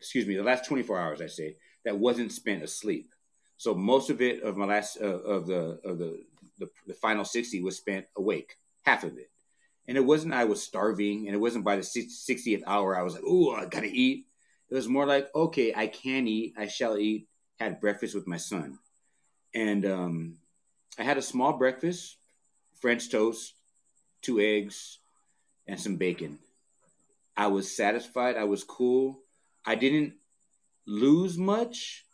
[0.00, 3.10] excuse me, the last 24 hours, I say, that wasn't spent asleep.
[3.56, 6.22] So most of it of my last, uh, of the, of the,
[6.60, 9.32] the, the final 60 was spent awake, half of it.
[9.88, 13.14] And it wasn't I was starving, and it wasn't by the 60th hour I was
[13.14, 14.26] like, oh, I gotta eat.
[14.70, 17.26] It was more like, okay, I can eat, I shall eat.
[17.58, 18.78] Had breakfast with my son,
[19.52, 20.36] and um,
[20.96, 22.18] I had a small breakfast,
[22.80, 23.54] French toast,
[24.24, 24.98] two eggs,
[25.66, 26.38] and some bacon.
[27.36, 28.36] I was satisfied.
[28.36, 29.20] I was cool.
[29.64, 30.14] I didn't
[30.86, 32.04] lose much.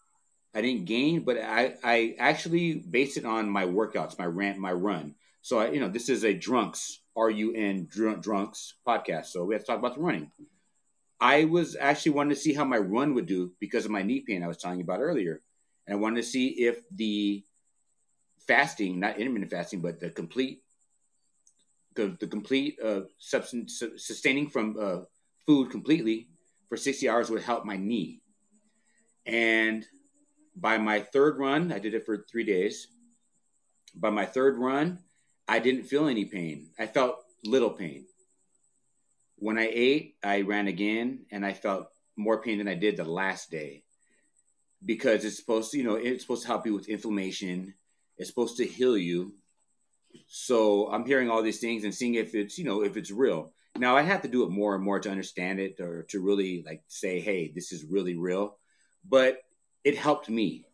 [0.55, 4.73] I didn't gain, but I, I actually based it on my workouts, my rant, my
[4.73, 5.15] run.
[5.43, 9.27] So I, you know, this is a drunks R U N drunks podcast.
[9.27, 10.31] So we have to talk about the running.
[11.21, 14.21] I was actually wanting to see how my run would do because of my knee
[14.21, 15.41] pain I was telling you about earlier,
[15.87, 17.45] and I wanted to see if the
[18.47, 20.63] fasting, not intermittent fasting, but the complete
[21.95, 25.01] the, the complete uh, substance sustaining from uh,
[25.47, 26.29] food completely
[26.69, 28.21] for 60 hours would help my knee.
[29.27, 29.85] And
[30.57, 32.89] by my third run, I did it for three days.
[33.95, 35.01] By my third run,
[35.49, 36.71] I didn't feel any pain.
[36.79, 38.07] I felt little pain.
[39.37, 43.05] When I ate, I ran again and I felt more pain than I did the
[43.05, 43.83] last day
[44.85, 47.75] because it's supposed to, you know, it's supposed to help you with inflammation.
[48.17, 49.35] It's supposed to heal you.
[50.27, 53.53] So I'm hearing all these things and seeing if it's, you know, if it's real.
[53.79, 56.63] Now I have to do it more and more to understand it or to really
[56.67, 58.57] like say, hey, this is really real.
[59.09, 59.39] But
[59.85, 60.65] it helped me.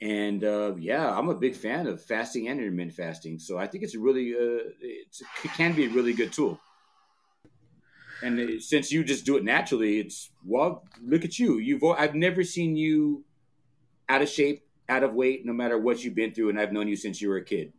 [0.00, 3.38] And uh, yeah, I'm a big fan of fasting and intermittent fasting.
[3.38, 6.60] So I think it's a really, uh, it's, it can be a really good tool.
[8.22, 11.58] And since you just do it naturally, it's well, look at you.
[11.58, 13.24] You've I've never seen you
[14.08, 16.88] out of shape, out of weight, no matter what you've been through, and I've known
[16.88, 17.72] you since you were a kid.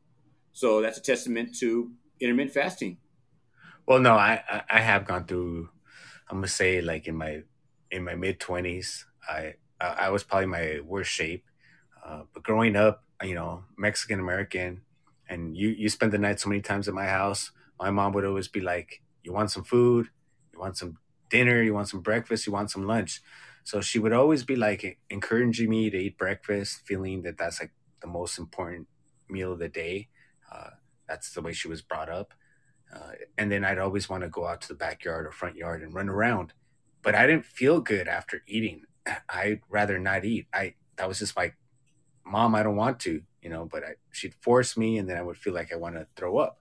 [0.58, 2.98] So that's a testament to intermittent fasting.
[3.86, 5.70] Well, no, I I have gone through.
[6.30, 7.43] I'm gonna say like in my
[7.91, 11.46] in my mid twenties, I I was probably my worst shape.
[12.04, 14.82] Uh, but growing up, you know, Mexican American,
[15.30, 17.52] and you you spend the night so many times at my house.
[17.80, 20.10] My mom would always be like, "You want some food?
[20.54, 20.98] You want some
[21.30, 21.62] dinner?
[21.62, 22.48] You want some breakfast?
[22.48, 23.22] You want some lunch?"
[23.63, 27.74] So she would always be like encouraging me to eat breakfast, feeling that that's like
[28.02, 28.88] the most important
[29.30, 30.10] meal of the day.
[30.52, 30.72] Uh,
[31.08, 32.34] that's the way she was brought up.
[32.94, 35.82] Uh, and then I'd always want to go out to the backyard or front yard
[35.82, 36.54] and run around.
[37.02, 38.84] But I didn't feel good after eating.
[39.30, 40.48] I'd rather not eat.
[40.54, 41.56] I that was just like,
[42.26, 43.66] mom, I don't want to, you know.
[43.66, 46.38] But I, she'd force me, and then I would feel like I want to throw
[46.38, 46.60] up.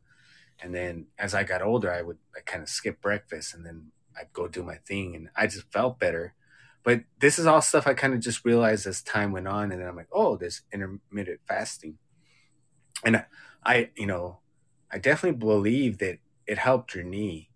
[0.60, 3.92] And then as I got older, I would I kind of skip breakfast, and then
[4.18, 6.34] I'd go do my thing, and I just felt better.
[6.82, 9.80] But this is all stuff I kind of just realized as time went on, and
[9.80, 11.98] then I'm like, oh, this intermittent fasting,
[13.04, 13.24] and I,
[13.66, 14.38] I you know,
[14.90, 17.50] I definitely believe that it helped your knee.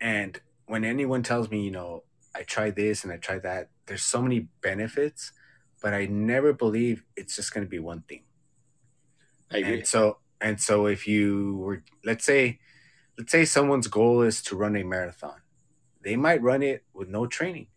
[0.00, 4.02] And when anyone tells me, you know, I tried this and I tried that, there's
[4.02, 5.32] so many benefits,
[5.82, 8.22] but I never believe it's just going to be one thing.
[9.50, 9.78] I agree.
[9.78, 12.60] And so, and so if you were, let's say,
[13.18, 15.40] let's say someone's goal is to run a marathon,
[16.02, 17.68] they might run it with no training,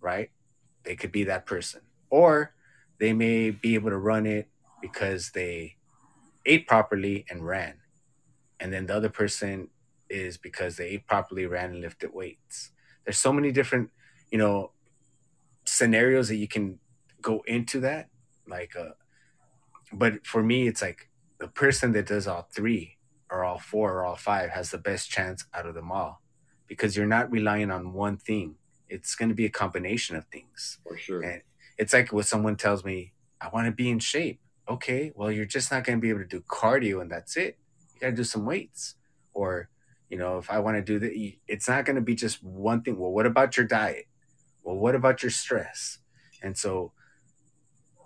[0.00, 0.30] right?
[0.84, 1.82] They could be that person.
[2.08, 2.54] Or
[2.98, 4.48] they may be able to run it
[4.80, 5.76] because they
[6.46, 7.74] ate properly and ran.
[8.58, 9.68] And then the other person
[10.08, 12.72] is because they ate properly, ran, and lifted weights.
[13.04, 13.90] There's so many different,
[14.30, 14.72] you know,
[15.64, 16.78] scenarios that you can
[17.22, 18.08] go into that.
[18.46, 18.90] Like, uh,
[19.92, 22.96] but for me, it's like the person that does all three
[23.30, 26.20] or all four or all five has the best chance out of them all
[26.66, 28.56] because you're not relying on one thing.
[28.88, 30.78] It's going to be a combination of things.
[30.86, 31.22] For sure.
[31.22, 31.42] And
[31.78, 34.40] it's like when someone tells me, I want to be in shape
[34.70, 37.58] okay, well, you're just not going to be able to do cardio and that's it.
[37.94, 38.94] You got to do some weights.
[39.34, 39.68] Or,
[40.08, 41.12] you know, if I want to do that,
[41.48, 42.98] it's not going to be just one thing.
[42.98, 44.06] Well, what about your diet?
[44.62, 45.98] Well, what about your stress?
[46.42, 46.92] And so,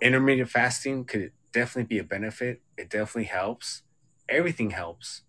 [0.01, 2.63] intermittent fasting could definitely be a benefit.
[2.77, 3.83] It definitely helps.
[4.29, 5.23] Everything helps.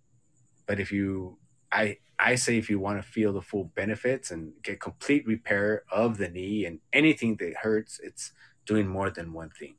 [0.66, 1.38] But if you,
[1.72, 5.84] I, I say if you want to feel the full benefits and get complete repair
[5.92, 8.32] of the knee and anything that hurts, it's
[8.66, 9.76] doing more than one thing.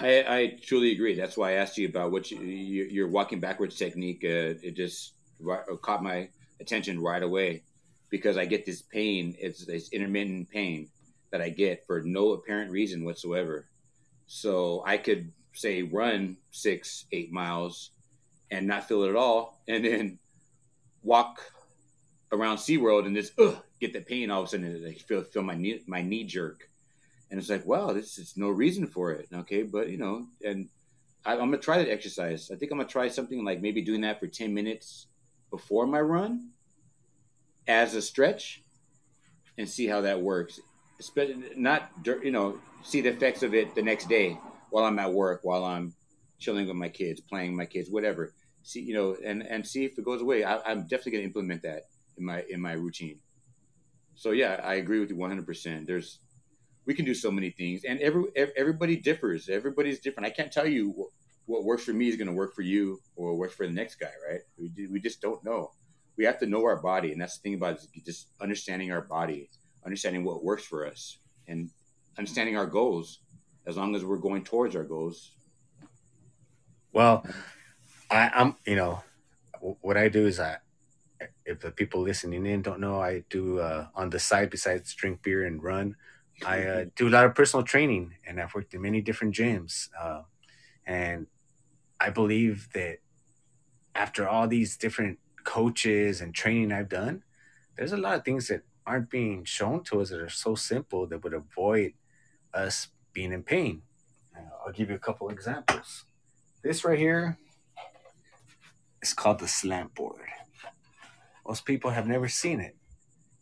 [0.00, 1.14] I, I truly agree.
[1.14, 4.22] That's why I asked you about what you, your walking backwards technique.
[4.24, 5.12] Uh, it just
[5.48, 7.62] uh, caught my attention right away
[8.08, 9.36] because I get this pain.
[9.38, 10.88] It's this intermittent pain
[11.32, 13.66] that I get for no apparent reason whatsoever.
[14.26, 17.90] So I could say run six, eight miles
[18.50, 20.18] and not feel it at all, and then
[21.02, 21.40] walk
[22.32, 23.36] around SeaWorld and just
[23.80, 24.84] get the pain all of a sudden.
[24.86, 26.69] I feel feel my knee my knee jerk
[27.30, 29.28] and it's like, wow, this is no reason for it.
[29.32, 30.68] Okay, but you know, and
[31.24, 32.50] I, am gonna try that exercise.
[32.50, 35.06] I think I'm gonna try something like maybe doing that for 10 minutes
[35.50, 36.50] before my run
[37.68, 38.62] as a stretch,
[39.58, 40.60] and see how that works.
[40.98, 44.38] Especially not you know see the effects of it the next day
[44.70, 45.94] while I'm at work, while I'm
[46.38, 48.32] chilling with my kids, playing with my kids, whatever.
[48.62, 50.44] See, you know, and and see if it goes away.
[50.44, 51.86] I, I'm definitely gonna implement that
[52.18, 53.20] in my in my routine.
[54.16, 55.46] So yeah, I agree with you 100.
[55.46, 56.18] percent There's
[56.90, 58.24] we can do so many things, and every
[58.56, 59.48] everybody differs.
[59.48, 60.26] Everybody's different.
[60.26, 61.10] I can't tell you what,
[61.46, 64.00] what works for me is going to work for you or works for the next
[64.00, 64.40] guy, right?
[64.58, 65.70] We we just don't know.
[66.16, 69.50] We have to know our body, and that's the thing about just understanding our body,
[69.86, 71.70] understanding what works for us and
[72.18, 73.20] understanding our goals
[73.66, 75.32] as long as we're going towards our goals
[76.92, 77.24] well
[78.10, 79.02] I, i'm you know
[79.80, 80.58] what i do is i
[81.44, 85.22] if the people listening in don't know i do uh, on the side besides drink
[85.22, 85.96] beer and run
[86.46, 89.88] i uh, do a lot of personal training and i've worked in many different gyms
[89.98, 90.22] uh,
[90.86, 91.26] and
[91.98, 92.98] i believe that
[93.94, 97.22] after all these different coaches and training i've done
[97.76, 101.06] there's a lot of things that aren't being shown to us that are so simple
[101.06, 101.92] that would avoid
[102.52, 103.82] us being in pain.
[104.66, 106.04] I'll give you a couple examples.
[106.62, 107.38] This right here
[109.02, 110.26] is called the slant board.
[111.46, 112.76] Most people have never seen it.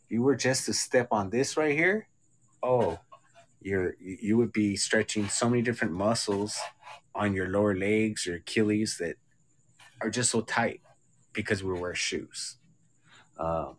[0.05, 2.07] If you were just to step on this right here,
[2.63, 2.99] oh,
[3.61, 6.57] you're you would be stretching so many different muscles
[7.15, 9.15] on your lower legs, your Achilles that
[10.01, 10.81] are just so tight
[11.33, 12.57] because we wear shoes.
[13.37, 13.77] Um,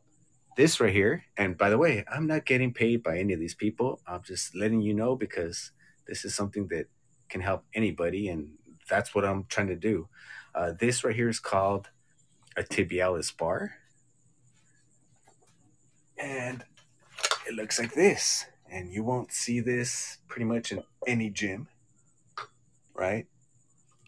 [0.57, 3.55] this right here, and by the way, I'm not getting paid by any of these
[3.55, 4.01] people.
[4.07, 5.73] I'm just letting you know because
[6.07, 6.87] this is something that
[7.29, 8.51] can help anybody, and
[8.89, 10.09] that's what I'm trying to do.
[10.55, 11.89] Uh, this right here is called
[12.57, 13.75] a tibialis bar,
[16.19, 16.65] and
[17.47, 18.47] it looks like this.
[18.71, 21.69] And you won't see this pretty much in any gym,
[22.95, 23.27] right?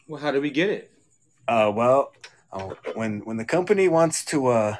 [0.06, 0.90] Well, how do we get it?
[1.48, 2.12] Uh, well,
[2.52, 4.76] uh, when when the company wants to uh,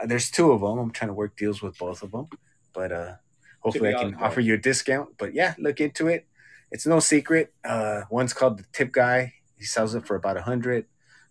[0.00, 0.78] uh, there's two of them.
[0.78, 2.28] I'm trying to work deals with both of them,
[2.72, 3.14] but uh,
[3.60, 5.10] hopefully I can offer you a discount.
[5.18, 6.26] But yeah, look into it.
[6.70, 7.52] It's no secret.
[7.64, 9.34] Uh, one's called the Tip Guy.
[9.58, 10.86] He sells it for about a hundred.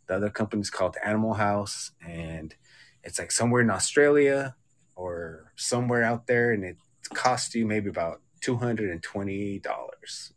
[0.07, 2.55] The other company's called Animal House, and
[3.03, 4.55] it's like somewhere in Australia
[4.95, 6.77] or somewhere out there, and it
[7.13, 10.33] costs you maybe about two hundred and twenty dollars.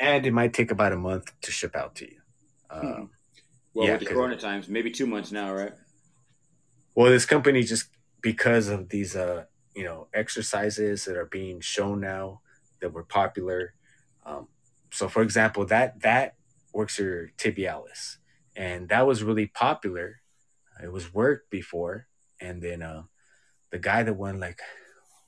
[0.00, 2.20] And it might take about a month to ship out to you.
[2.70, 2.86] Hmm.
[2.86, 3.10] Um,
[3.72, 5.72] well, yeah, with the Corona times, maybe two months now, right?
[6.94, 7.88] Well, this company just
[8.20, 9.44] because of these, uh,
[9.74, 12.40] you know, exercises that are being shown now
[12.80, 13.74] that were popular.
[14.24, 14.48] Um,
[14.92, 16.36] so, for example, that that
[16.72, 18.18] works your tibialis,
[18.54, 20.20] and that was really popular.
[20.82, 22.06] It was worked before,
[22.40, 23.04] and then uh,
[23.74, 24.60] the guy that won like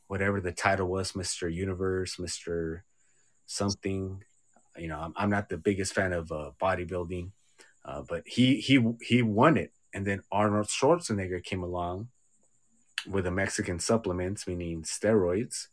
[0.07, 2.85] whatever the title was, Mister Universe, Mister
[3.45, 4.23] something.
[4.79, 7.33] You know, I'm, I'm not the biggest fan of uh, bodybuilding,
[7.85, 12.07] uh, but he he he won it, and then Arnold Schwarzenegger came along
[13.09, 15.67] with the Mexican supplements, meaning steroids,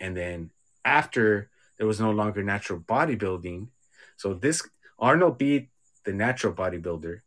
[0.00, 0.50] and then
[0.84, 1.48] after
[1.78, 3.68] there was no longer natural bodybuilding,
[4.16, 4.68] so this
[4.98, 5.68] Arnold beat
[6.04, 7.20] the natural bodybuilder,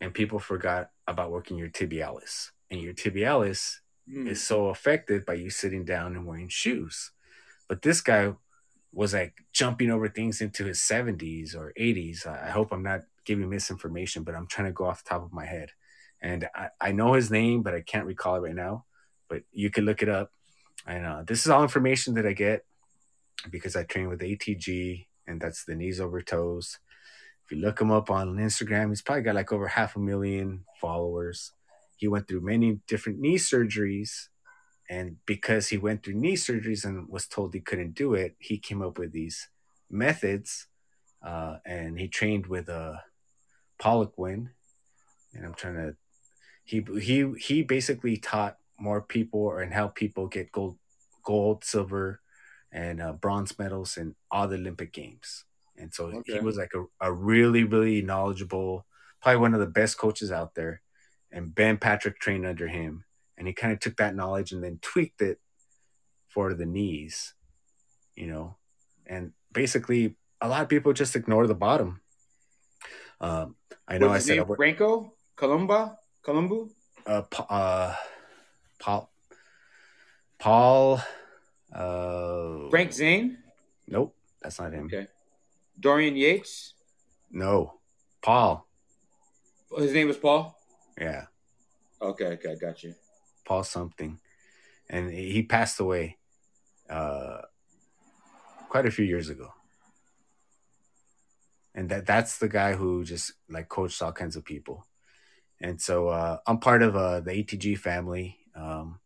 [0.00, 3.78] and people forgot about working your tibialis, and your tibialis
[4.10, 4.28] mm.
[4.28, 7.10] is so affected by you sitting down and wearing shoes.
[7.68, 8.32] But this guy
[8.92, 12.26] was like jumping over things into his 70s or 80s.
[12.26, 15.32] I hope I'm not giving misinformation, but I'm trying to go off the top of
[15.32, 15.70] my head.
[16.22, 18.84] And I, I know his name, but I can't recall it right now.
[19.28, 20.30] But you can look it up.
[20.86, 22.64] And uh, this is all information that I get
[23.50, 26.78] because I train with ATG, and that's the knees over toes.
[27.44, 30.64] If you look him up on Instagram, he's probably got like over half a million
[30.80, 31.52] followers.
[31.96, 34.28] He went through many different knee surgeries.
[34.88, 38.58] And because he went through knee surgeries and was told he couldn't do it, he
[38.58, 39.48] came up with these
[39.90, 40.68] methods.
[41.22, 43.02] Uh, and he trained with a
[43.78, 44.50] Poliquin,
[45.34, 45.96] and I'm trying to.
[46.64, 50.78] He he he basically taught more people and helped people get gold,
[51.24, 52.20] gold, silver,
[52.72, 55.44] and uh, bronze medals in all the Olympic games.
[55.76, 56.34] And so okay.
[56.34, 58.86] he was like a, a really really knowledgeable,
[59.20, 60.82] probably one of the best coaches out there.
[61.36, 63.04] And Ben Patrick trained under him,
[63.36, 65.38] and he kind of took that knowledge and then tweaked it
[66.28, 67.34] for the knees,
[68.16, 68.56] you know.
[69.06, 72.00] And basically, a lot of people just ignore the bottom.
[73.20, 73.54] Um,
[73.86, 74.56] I know I said name?
[74.56, 76.70] Franco Columba Columbu.
[77.06, 77.94] Uh, uh,
[78.78, 79.10] Paul.
[80.38, 81.02] Paul.
[81.70, 83.36] Uh, Frank Zane.
[83.86, 84.86] Nope, that's not him.
[84.86, 85.06] Okay.
[85.78, 86.72] Dorian Yates.
[87.30, 87.74] No,
[88.22, 88.66] Paul.
[89.76, 90.55] His name was Paul.
[90.98, 91.26] Yeah.
[92.00, 92.26] Okay.
[92.26, 92.56] Okay.
[92.60, 92.94] Got you.
[93.44, 94.18] Paul something,
[94.88, 96.18] and he passed away.
[96.88, 97.42] Uh,
[98.68, 99.52] quite a few years ago
[101.74, 104.86] and that that's the guy who just like coached all kinds of people
[105.60, 108.98] and so uh, i'm part of uh, the atg family um,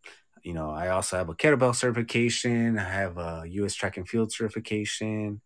[0.43, 4.32] you know i also have a kettlebell certification i have a us track and field
[4.32, 5.41] certification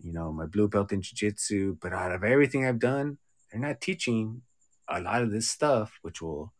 [0.00, 3.18] you know my blue belt in jiu-jitsu but out of everything i've done
[3.50, 4.42] they're not teaching
[4.90, 6.52] a lot of this stuff which will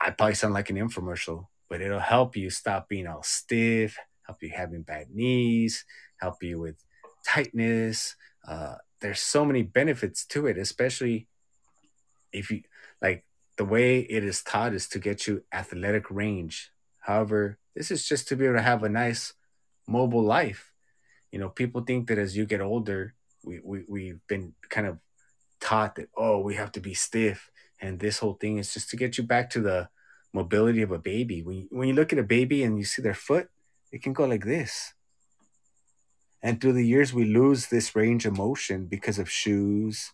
[0.00, 4.42] i probably sound like an infomercial but it'll help you stop being all stiff help
[4.42, 5.84] you having bad knees
[6.20, 6.76] help you with
[7.26, 8.16] tightness
[8.46, 11.26] uh, there's so many benefits to it, especially
[12.32, 12.62] if you
[13.02, 13.24] like
[13.56, 16.70] the way it is taught is to get you athletic range.
[17.00, 19.34] However, this is just to be able to have a nice
[19.86, 20.72] mobile life.
[21.32, 23.14] You know, people think that as you get older,
[23.44, 24.98] we, we, we've been kind of
[25.60, 27.50] taught that, oh, we have to be stiff.
[27.80, 29.88] And this whole thing is just to get you back to the
[30.32, 31.42] mobility of a baby.
[31.42, 33.48] When you, when you look at a baby and you see their foot,
[33.92, 34.94] it can go like this.
[36.42, 40.12] And through the years, we lose this range of motion because of shoes,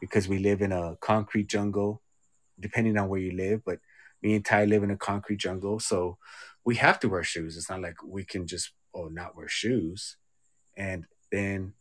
[0.00, 2.02] because we live in a concrete jungle,
[2.60, 3.64] depending on where you live.
[3.64, 3.80] But
[4.22, 5.80] me and Ty live in a concrete jungle.
[5.80, 6.18] So
[6.64, 7.56] we have to wear shoes.
[7.56, 10.16] It's not like we can just, oh, not wear shoes.
[10.76, 11.72] And then,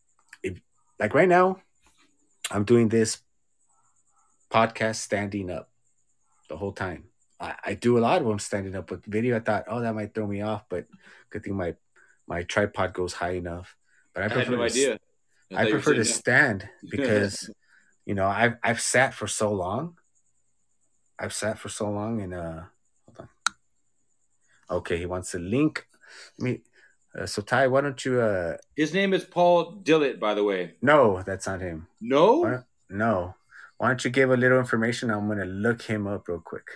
[0.42, 0.60] if,
[1.00, 1.62] like right now,
[2.52, 3.20] I'm doing this
[4.52, 5.70] podcast standing up
[6.50, 7.06] the whole time.
[7.40, 9.36] I, I do a lot of them standing up with video.
[9.36, 10.86] I thought, oh, that might throw me off, but
[11.30, 11.76] good thing my
[12.28, 13.76] my tripod goes high enough.
[14.14, 14.98] But I, prefer no to, idea.
[15.54, 17.50] I, I prefer to stand because
[18.06, 19.98] you know I've I've sat for so long.
[21.20, 22.62] I've sat for so long and uh
[23.06, 23.30] hold on.
[24.78, 25.88] Okay, he wants a link.
[26.38, 26.62] Let me
[27.18, 30.76] uh, so Ty, why don't you uh His name is Paul Dillett, by the way.
[30.82, 31.88] No, that's not him.
[32.02, 32.40] No?
[32.40, 32.60] Why
[32.90, 33.36] no.
[33.78, 35.10] Why don't you give a little information?
[35.10, 36.68] I'm gonna look him up real quick.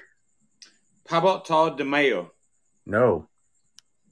[1.08, 2.32] How about Todd DeMayo?
[2.86, 3.28] No.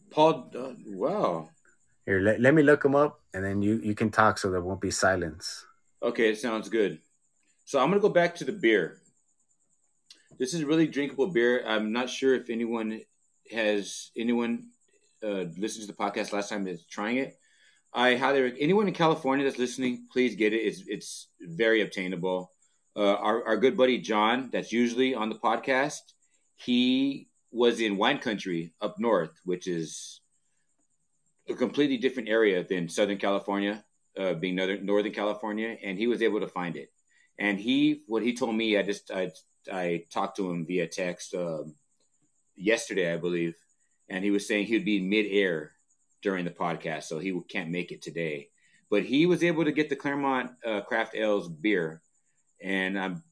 [0.10, 1.50] Paul uh, wow.
[2.06, 4.62] Here, let, let me look him up and then you, you can talk so there
[4.62, 5.66] won't be silence.
[6.02, 7.00] Okay, it sounds good.
[7.66, 9.02] So I'm gonna go back to the beer.
[10.38, 11.66] This is really drinkable beer.
[11.68, 13.02] I'm not sure if anyone
[13.52, 14.70] has anyone
[15.24, 17.38] uh, listened to the podcast last time is trying it.
[17.94, 20.58] I highly anyone in California that's listening, please get it.
[20.58, 22.52] It's it's very obtainable.
[22.96, 26.02] Uh, our our good buddy John, that's usually on the podcast,
[26.56, 30.20] he was in wine country up north, which is
[31.48, 33.84] a completely different area than Southern California,
[34.18, 36.92] uh, being Northern Northern California, and he was able to find it.
[37.38, 39.32] And he, what he told me, I just I
[39.72, 41.76] I talked to him via text um,
[42.56, 43.56] yesterday, I believe,
[44.10, 45.72] and he was saying he would be midair
[46.22, 48.50] during the podcast, so he can't make it today.
[48.90, 52.02] But he was able to get the Claremont uh, Craft Ales beer,
[52.62, 53.24] and I'm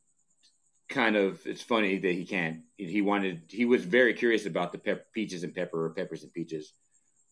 [0.89, 2.61] kind of it's funny that he can't.
[2.77, 6.33] He wanted he was very curious about the pep, peaches and pepper or peppers and
[6.33, 6.73] peaches.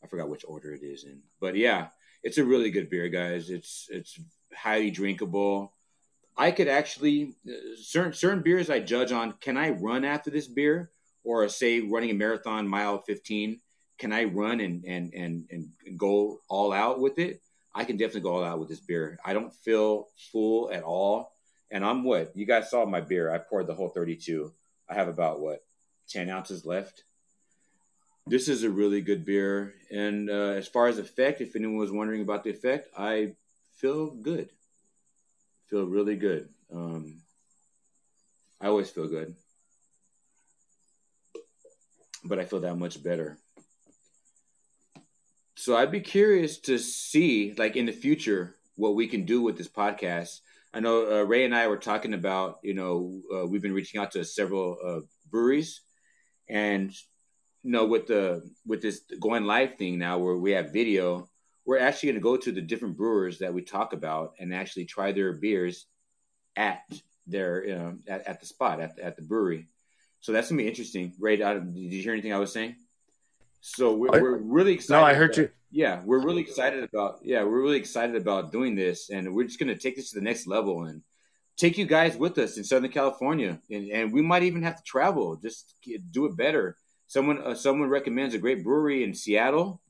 [0.04, 1.88] I forgot which order it is in, but yeah,
[2.24, 3.50] it's a really good beer, guys.
[3.50, 4.20] It's it's
[4.56, 5.74] highly drinkable.
[6.38, 9.34] I could actually uh, certain certain beers I judge on.
[9.34, 10.92] Can I run after this beer,
[11.24, 13.60] or say running a marathon mile fifteen?
[13.98, 17.42] Can I run and and and and go all out with it?
[17.74, 19.18] I can definitely go all out with this beer.
[19.24, 21.34] I don't feel full at all,
[21.70, 23.32] and I'm what you guys saw my beer.
[23.32, 24.52] I poured the whole thirty two.
[24.90, 25.64] I have about what
[26.08, 27.04] ten ounces left
[28.28, 29.74] this is a really good beer.
[29.90, 33.34] And uh, as far as effect, if anyone was wondering about the effect, I
[33.76, 34.50] feel good.
[35.70, 36.50] Feel really good.
[36.74, 37.22] Um,
[38.60, 39.36] I always feel good,
[42.24, 43.38] but I feel that much better.
[45.56, 49.58] So I'd be curious to see, like in the future, what we can do with
[49.58, 50.40] this podcast.
[50.74, 54.00] I know uh, Ray and I were talking about, you know, uh, we've been reaching
[54.02, 55.00] out to several uh,
[55.30, 55.82] breweries,
[56.50, 56.92] and
[57.64, 61.30] you know, with the with this going live thing now, where we have video,
[61.66, 64.86] we're actually going to go to the different brewers that we talk about and actually
[64.86, 65.86] try their beers
[66.56, 66.82] at
[67.28, 69.68] their you know at, at the spot at, at the brewery.
[70.22, 71.14] So that's gonna be interesting.
[71.20, 72.76] Ray, did you hear anything I was saying?
[73.60, 75.02] So we're, we're really excited.
[75.02, 75.50] No, I heard about, you.
[75.72, 77.20] Yeah, we're really excited about.
[77.24, 80.24] Yeah, we're really excited about doing this, and we're just gonna take this to the
[80.24, 81.02] next level and
[81.58, 84.84] take you guys with us in Southern California, and, and we might even have to
[84.84, 85.76] travel just
[86.12, 86.78] do it better
[87.12, 89.82] someone uh, someone recommends a great brewery in Seattle,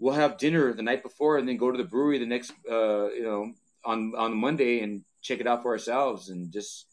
[0.00, 3.06] we'll have dinner the night before and then go to the brewery the next uh,
[3.10, 3.52] you know
[3.84, 6.86] on on Monday and check it out for ourselves and just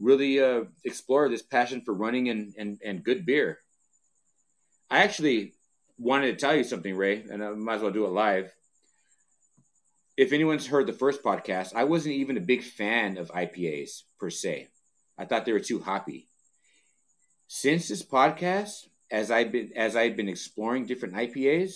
[0.00, 3.58] really uh, explore this passion for running and, and and good beer.
[4.90, 5.54] I actually
[5.98, 8.52] wanted to tell you something, Ray, and I might as well do it live.
[10.16, 14.30] If anyone's heard the first podcast, I wasn't even a big fan of IPAs per
[14.30, 14.68] se.
[15.16, 16.30] I thought they were too hoppy
[17.52, 21.72] since this podcast, as I've been as I've been exploring different IPAs,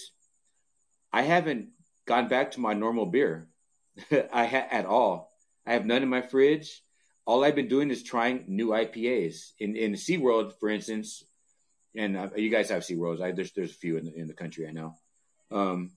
[1.13, 1.71] I haven't
[2.07, 3.49] gone back to my normal beer.
[4.33, 5.33] I ha- at all.
[5.67, 6.84] I have none in my fridge.
[7.27, 9.53] All I've been doing is trying new IPAs.
[9.59, 11.25] In in SeaWorld, for instance,
[11.97, 13.21] and uh, you guys have SeaWorlds.
[13.21, 14.95] I, there's there's a few in the, in the country I know.
[15.51, 15.93] Um,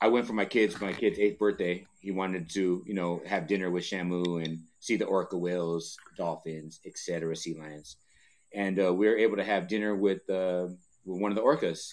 [0.00, 1.86] I went for my kids my kid's eighth birthday.
[2.00, 6.80] He wanted to you know have dinner with Shamu and see the orca whales, dolphins,
[6.84, 7.96] etc., sea lions
[8.56, 10.68] and uh, we were able to have dinner with, uh,
[11.04, 11.92] with one of the orcas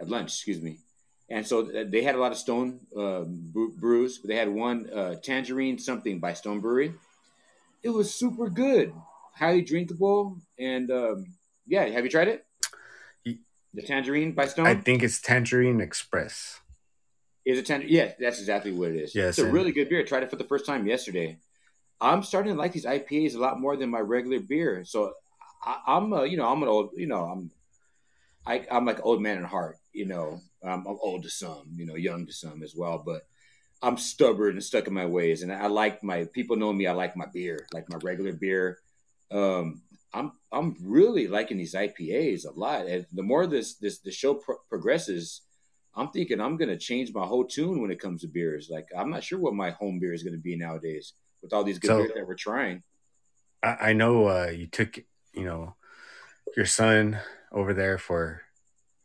[0.00, 0.28] at lunch.
[0.28, 0.78] Excuse me.
[1.28, 4.20] And so they had a lot of Stone uh, brews.
[4.22, 6.92] They had one uh, tangerine something by Stone Brewery.
[7.82, 8.92] It was super good.
[9.34, 11.26] highly drinkable, and um,
[11.66, 12.46] yeah, have you tried it?
[13.72, 14.66] The Tangerine by Stone.
[14.66, 16.60] I think it's Tangerine Express.
[17.44, 17.92] Is it tangerine?
[17.92, 19.14] Yeah, that's exactly what it is.
[19.14, 20.00] Yes, it's a really good beer.
[20.00, 21.38] I tried it for the first time yesterday.
[22.00, 24.84] I'm starting to like these IPAs a lot more than my regular beer.
[24.84, 25.12] So
[25.64, 27.50] I, I'm, a, you know, I'm an old, you know, I'm,
[28.46, 29.76] I, I'm like an old man at heart.
[29.92, 33.02] You know, I'm, I'm old to some, you know, young to some as well.
[33.04, 33.22] But
[33.82, 36.86] I'm stubborn and stuck in my ways, and I like my people know me.
[36.86, 38.78] I like my beer, like my regular beer.
[39.30, 42.86] Um, I'm I'm really liking these IPAs a lot.
[42.86, 45.42] And the more this this the show pro- progresses,
[45.94, 48.68] I'm thinking I'm gonna change my whole tune when it comes to beers.
[48.70, 51.78] Like I'm not sure what my home beer is gonna be nowadays with all these
[51.78, 52.82] good So- beers that we're trying.
[53.62, 54.98] I, I know uh, you took
[55.32, 55.76] you know
[56.56, 57.18] your son
[57.52, 58.42] over there for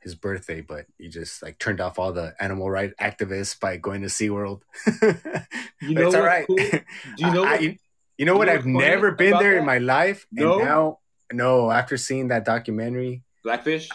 [0.05, 4.01] his birthday, but he just like turned off all the animal right activists by going
[4.01, 4.61] to SeaWorld.
[5.01, 6.45] You it's all right.
[6.47, 6.55] cool?
[6.55, 6.79] Do
[7.17, 7.75] you know I- what- you,
[8.17, 8.47] you know what?
[8.47, 10.59] know I've never been there in my life, No?
[10.59, 10.99] and now
[11.33, 11.69] no.
[11.69, 13.89] After seeing that documentary, Blackfish,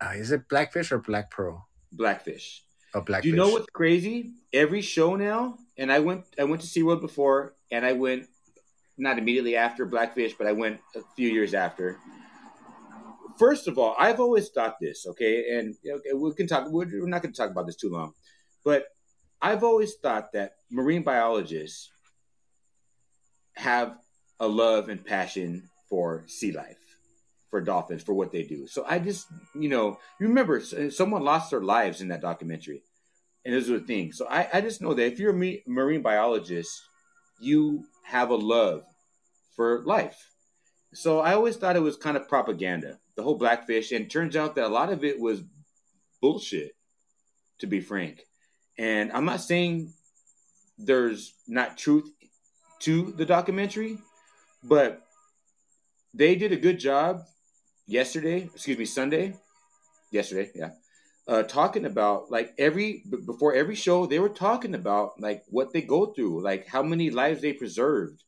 [0.00, 1.68] uh, is it Blackfish or Black Pearl?
[1.92, 2.62] Blackfish.
[2.94, 3.24] Oh, Blackfish.
[3.24, 4.32] Do you know what's crazy?
[4.54, 8.26] Every show now, and I went I went to SeaWorld before, and I went
[8.96, 11.98] not immediately after Blackfish, but I went a few years after.
[13.38, 15.74] First of all, I've always thought this, okay, and
[16.14, 16.68] we can talk.
[16.70, 18.12] We're, we're not going to talk about this too long,
[18.64, 18.86] but
[19.42, 21.90] I've always thought that marine biologists
[23.54, 23.96] have
[24.40, 26.78] a love and passion for sea life,
[27.50, 28.66] for dolphins, for what they do.
[28.66, 32.82] So I just, you know, you remember uh, someone lost their lives in that documentary,
[33.44, 34.16] and those are the things.
[34.16, 36.70] So I, I just know that if you're a marine biologist,
[37.40, 38.82] you have a love
[39.54, 40.30] for life.
[40.94, 44.54] So I always thought it was kind of propaganda, the whole blackfish, and turns out
[44.54, 45.42] that a lot of it was
[46.20, 46.72] bullshit,
[47.58, 48.26] to be frank.
[48.78, 49.92] And I'm not saying
[50.78, 52.10] there's not truth
[52.80, 53.98] to the documentary,
[54.62, 55.02] but
[56.14, 57.22] they did a good job
[57.86, 59.34] yesterday, excuse me, Sunday,
[60.10, 60.70] yesterday, yeah,
[61.28, 65.82] uh, talking about like every before every show they were talking about like what they
[65.82, 68.22] go through, like how many lives they preserved,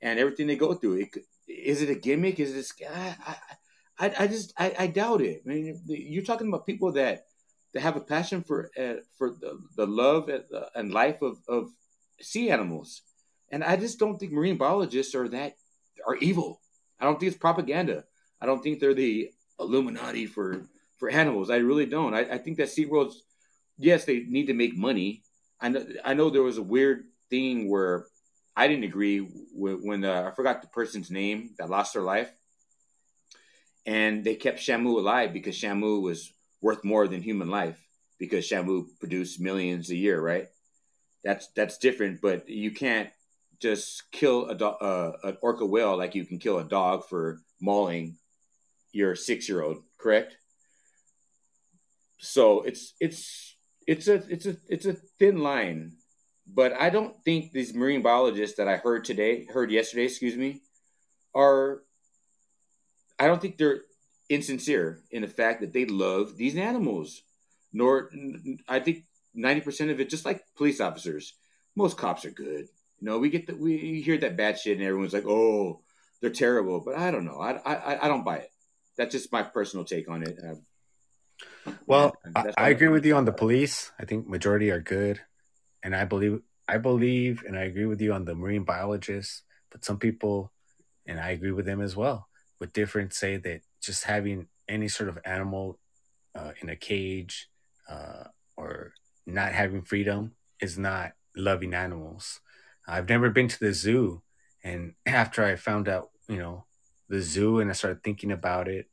[0.00, 0.94] and everything they go through.
[1.00, 1.08] It,
[1.46, 2.40] is it a gimmick?
[2.40, 2.72] Is this?
[2.90, 3.16] I,
[3.98, 5.42] I, I just I, I doubt it.
[5.44, 7.26] I mean, you're talking about people that
[7.72, 11.38] that have a passion for uh, for the, the love and, uh, and life of,
[11.48, 11.70] of
[12.20, 13.02] sea animals,
[13.50, 15.56] and I just don't think marine biologists are that
[16.06, 16.60] are evil.
[17.00, 18.04] I don't think it's propaganda.
[18.40, 19.30] I don't think they're the
[19.60, 20.66] Illuminati for
[20.96, 21.50] for animals.
[21.50, 22.14] I really don't.
[22.14, 23.22] I, I think that SeaWorld's
[23.78, 25.22] yes, they need to make money.
[25.60, 28.06] I know I know there was a weird thing where
[28.56, 32.30] I didn't agree when, when uh, I forgot the person's name that lost their life,
[33.86, 37.78] and they kept Shamu alive because Shamu was worth more than human life
[38.18, 40.48] because Shamu produced millions a year, right?
[41.24, 43.10] That's that's different, but you can't
[43.60, 47.40] just kill a do- uh, an orca whale like you can kill a dog for
[47.60, 48.16] mauling
[48.92, 50.36] your six year old, correct?
[52.18, 55.92] So it's it's it's a it's a it's a thin line,
[56.46, 60.62] but I don't think these marine biologists that I heard today, heard yesterday, excuse me,
[61.34, 61.82] are.
[63.18, 63.82] I don't think they're
[64.28, 67.22] insincere in the fact that they love these animals.
[67.72, 68.10] Nor,
[68.68, 71.34] I think ninety percent of it, just like police officers,
[71.74, 72.68] most cops are good.
[73.00, 75.80] You know, we get the, we hear that bad shit, and everyone's like, "Oh,
[76.20, 77.40] they're terrible." But I don't know.
[77.40, 78.50] I I, I don't buy it.
[78.96, 80.38] That's just my personal take on it.
[80.38, 80.54] Uh,
[81.86, 83.90] Well, I, I agree with you on the police.
[83.98, 85.20] I think majority are good,
[85.84, 89.42] and I believe I believe and I agree with you on the marine biologists.
[89.70, 90.50] But some people,
[91.06, 92.28] and I agree with them as well,
[92.58, 95.78] with different say that just having any sort of animal
[96.34, 97.48] uh, in a cage
[97.88, 98.24] uh,
[98.56, 98.94] or
[99.26, 102.40] not having freedom is not loving animals.
[102.86, 104.22] I've never been to the zoo,
[104.62, 106.64] and after I found out, you know,
[107.08, 108.86] the zoo, and I started thinking about it,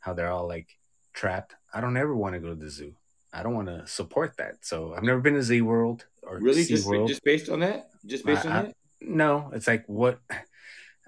[0.00, 0.76] how they're all like
[1.12, 1.54] trapped.
[1.72, 2.94] I don't ever want to go to the zoo.
[3.32, 4.64] I don't want to support that.
[4.64, 6.02] So I've never been to SeaWorld
[6.32, 8.74] or really just just based on that, just based I- on I- that.
[9.00, 10.18] no, it's like what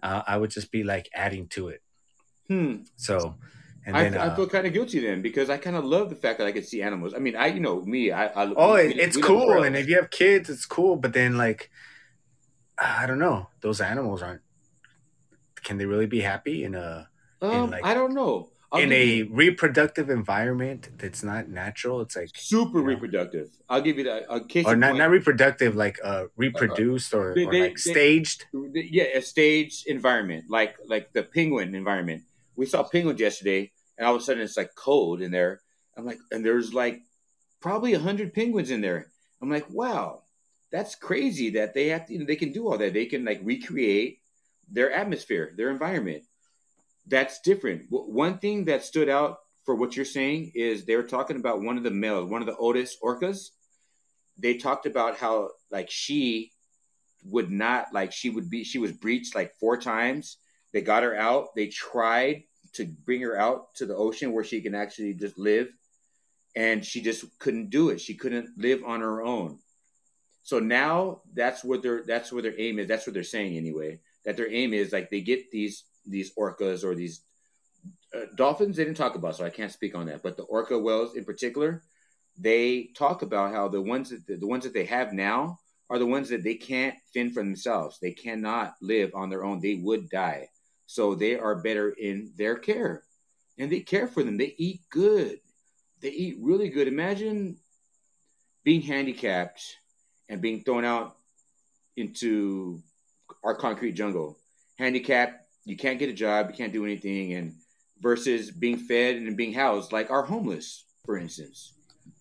[0.03, 1.83] uh, I would just be like adding to it.
[2.49, 2.83] Hmm.
[2.97, 3.37] So,
[3.87, 6.11] and I, then I uh, feel kind of guilty then because I kind of love
[6.11, 7.14] the fact that I could see animals.
[7.14, 9.62] I mean, I you know me, I, I oh, we- it's we cool.
[9.62, 10.97] And if you have kids, it's cool.
[10.97, 11.70] But then like,
[12.77, 14.43] I don't know, those animals aren't.
[15.62, 17.09] Can they really be happy in a
[17.41, 18.51] um, like- I don't know.
[18.73, 22.01] I'll in a you- reproductive environment that's not natural?
[22.01, 22.89] It's like super you know.
[22.91, 23.49] reproductive.
[23.69, 24.25] I'll give you that.
[24.29, 24.99] A case or not point.
[24.99, 28.47] not reproductive, like uh reproduced or, they- or they- like they- staged.
[28.75, 32.23] yeah, a staged environment, like like the penguin environment.
[32.57, 35.61] We saw penguins yesterday, and all of a sudden it's like cold in there.
[35.97, 37.03] I'm like, and there's like
[37.61, 39.11] probably a hundred penguins in there.
[39.41, 40.23] I'm like, wow,
[40.73, 42.93] that's crazy that they have to, you know, they can do all that.
[42.95, 44.19] They can like recreate
[44.71, 46.25] their atmosphere, their environment.
[47.07, 47.86] That's different.
[47.90, 51.76] One thing that stood out for what you're saying is they were talking about one
[51.76, 53.48] of the males, one of the oldest orcas.
[54.38, 56.52] They talked about how like she
[57.24, 60.38] would not like she would be she was breached like four times.
[60.72, 61.55] They got her out.
[61.55, 62.44] They tried
[62.74, 65.68] to bring her out to the ocean where she can actually just live
[66.57, 68.00] and she just couldn't do it.
[68.00, 69.59] She couldn't live on her own.
[70.42, 72.88] So now that's what their that's where their aim is.
[72.88, 74.00] That's what they're saying anyway.
[74.24, 77.22] That their aim is like they get these these orcas or these
[78.14, 78.76] uh, dolphins.
[78.76, 80.22] They didn't talk about, so I can't speak on that.
[80.22, 81.82] But the orca whales in particular,
[82.38, 85.59] they talk about how the ones that the, the ones that they have now
[85.90, 87.98] are the ones that they can't fend for themselves.
[88.00, 89.61] They cannot live on their own.
[89.61, 90.48] They would die.
[90.86, 93.05] So they are better in their care,
[93.59, 94.36] and they care for them.
[94.36, 95.40] They eat good
[96.05, 96.86] they eat really good.
[96.86, 97.57] Imagine
[98.62, 99.78] being handicapped
[100.28, 101.16] and being thrown out
[101.96, 102.82] into
[103.42, 104.38] our concrete jungle.
[104.78, 107.55] Handicapped, you can't get a job, you can't do anything, and
[108.01, 111.75] versus being fed and being housed, like our homeless, for instance.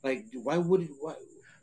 [0.04, 1.16] Like, why would why?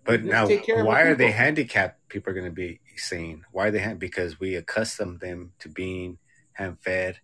[0.05, 2.09] But now, why are they handicapped?
[2.09, 3.99] People are going to be saying, why are they hand?
[3.99, 6.19] Because we accustom them to being
[6.53, 7.21] hand fed.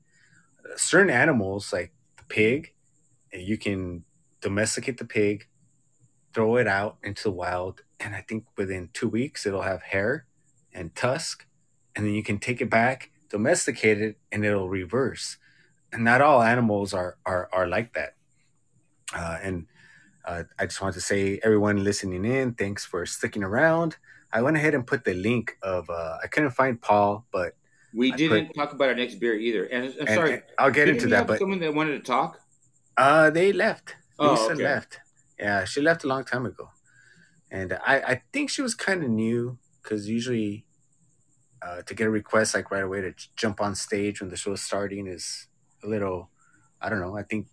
[0.77, 2.75] Certain animals, like the pig,
[3.33, 4.05] you can
[4.41, 5.49] domesticate the pig,
[6.35, 10.27] throw it out into the wild, and I think within two weeks it'll have hair
[10.73, 11.47] and tusk,
[11.95, 15.39] and then you can take it back, domesticate it, and it'll reverse.
[15.93, 18.15] And not all animals are are, are like that.
[19.15, 19.67] Uh, and
[20.25, 23.97] uh, I just want to say, everyone listening in, thanks for sticking around.
[24.33, 27.57] I went ahead and put the link of uh, I couldn't find Paul, but
[27.95, 29.65] we I didn't put, talk about our next beer either.
[29.65, 31.27] And I'm sorry, and I'll get into that.
[31.27, 32.41] But someone that wanted to talk.
[32.97, 33.95] Uh, they left.
[34.19, 34.63] Oh, Lisa okay.
[34.63, 35.01] left.
[35.39, 36.71] Yeah, she left a long time ago,
[37.51, 40.66] and I I think she was kind of new because usually,
[41.63, 44.53] uh, to get a request like right away to jump on stage when the show
[44.53, 45.49] is starting is
[45.83, 46.31] a little,
[46.81, 47.17] I don't know.
[47.17, 47.47] I think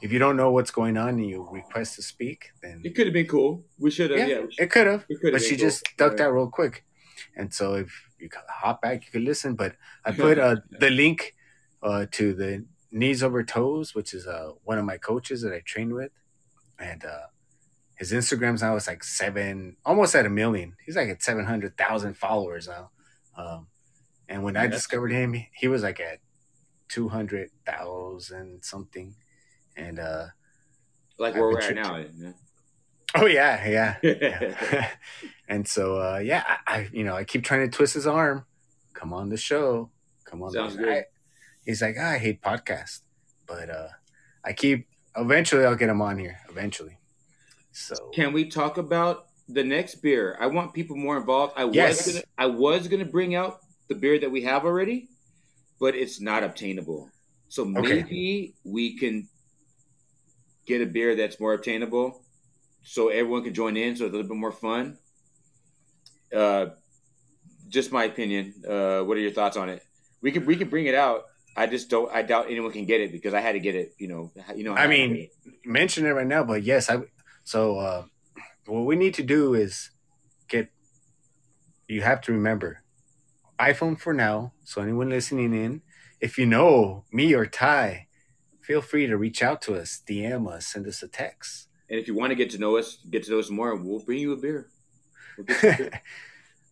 [0.00, 3.06] if you don't know what's going on and you request to speak, then it could
[3.06, 3.64] have been cool.
[3.78, 4.18] We should have.
[4.18, 5.04] Yeah, yeah it could have.
[5.22, 5.58] But she cool.
[5.58, 6.84] just ducked out real quick,
[7.36, 9.54] and so if you hop back, you could listen.
[9.54, 11.34] But I put uh, the link
[11.82, 15.62] uh, to the Knees Over Toes, which is uh, one of my coaches that I
[15.64, 16.12] trained with.
[16.78, 17.26] And uh,
[17.96, 20.76] his Instagram's now is like seven, almost at a million.
[20.84, 22.90] He's like at 700,000 followers now.
[23.36, 23.66] Um,
[24.28, 26.18] and when I discovered him, he was like at
[26.88, 29.14] 200,000 something.
[29.76, 30.26] And uh,
[31.18, 31.96] like where we're at now.
[31.96, 32.32] Yeah.
[33.14, 33.96] Oh yeah, yeah.
[34.02, 34.90] yeah.
[35.48, 38.44] and so uh, yeah, I, I, you know I keep trying to twist his arm.
[38.92, 39.90] Come on the show.
[40.24, 40.50] Come on.
[40.50, 40.88] Sounds good.
[40.88, 41.04] I,
[41.64, 43.00] he's like, oh, I hate podcasts,
[43.46, 43.88] but uh,
[44.44, 44.88] I keep.
[45.14, 46.38] Eventually, I'll get him on here.
[46.48, 46.98] Eventually.
[47.72, 50.36] So can we talk about the next beer?
[50.40, 51.54] I want people more involved.
[51.56, 52.06] I yes.
[52.06, 55.08] was gonna, I was gonna bring out the beer that we have already,
[55.80, 57.10] but it's not obtainable.
[57.48, 58.54] So maybe okay.
[58.64, 59.28] we can
[60.66, 62.22] get a beer that's more obtainable,
[62.82, 64.98] so everyone can join in, so it's a little bit more fun.
[66.34, 66.66] Uh,
[67.68, 68.54] just my opinion.
[68.66, 69.82] Uh, what are your thoughts on it?
[70.22, 71.24] We can we can bring it out
[71.56, 72.10] I just don't.
[72.12, 73.94] I doubt anyone can get it because I had to get it.
[73.98, 74.32] You know.
[74.54, 74.74] You know.
[74.74, 75.28] I mean,
[75.64, 77.00] mention it right now, but yes, I.
[77.44, 78.04] So uh,
[78.66, 79.90] what we need to do is
[80.48, 80.68] get.
[81.88, 82.82] You have to remember,
[83.58, 84.52] iPhone for now.
[84.64, 85.82] So anyone listening in,
[86.20, 88.06] if you know me or Ty,
[88.60, 91.68] feel free to reach out to us, DM us, send us a text.
[91.90, 93.98] And if you want to get to know us, get to know us more, we'll
[94.00, 94.70] bring you a beer.
[95.36, 95.76] We'll a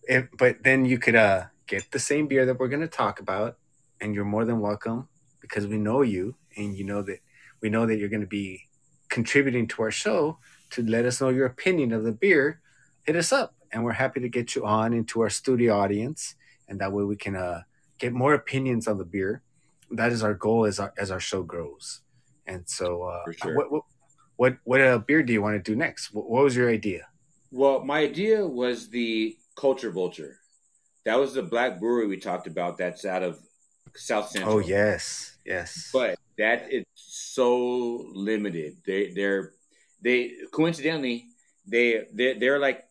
[0.09, 0.31] beer.
[0.39, 3.59] but then you could uh, get the same beer that we're going to talk about
[4.01, 5.09] and you're more than welcome
[5.41, 7.19] because we know you and you know that
[7.61, 8.69] we know that you're going to be
[9.09, 10.39] contributing to our show
[10.71, 12.61] to let us know your opinion of the beer
[13.05, 16.35] hit us up and we're happy to get you on into our studio audience
[16.69, 17.63] and that way we can uh,
[17.99, 19.43] get more opinions on the beer
[19.91, 22.01] that is our goal as our as our show grows
[22.47, 23.57] and so uh, sure.
[23.57, 23.83] what, what
[24.37, 27.07] what what uh, beer do you want to do next what, what was your idea
[27.51, 30.39] well my idea was the culture vulture
[31.05, 33.41] that was the black brewery we talked about that's out of
[33.97, 34.57] South Central.
[34.57, 35.91] Oh yes, yes.
[35.93, 38.77] But that is so limited.
[38.87, 39.55] They they're
[40.03, 41.27] they coincidentally
[41.67, 42.85] they they they're like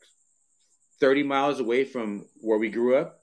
[1.00, 3.22] thirty miles away from where we grew up.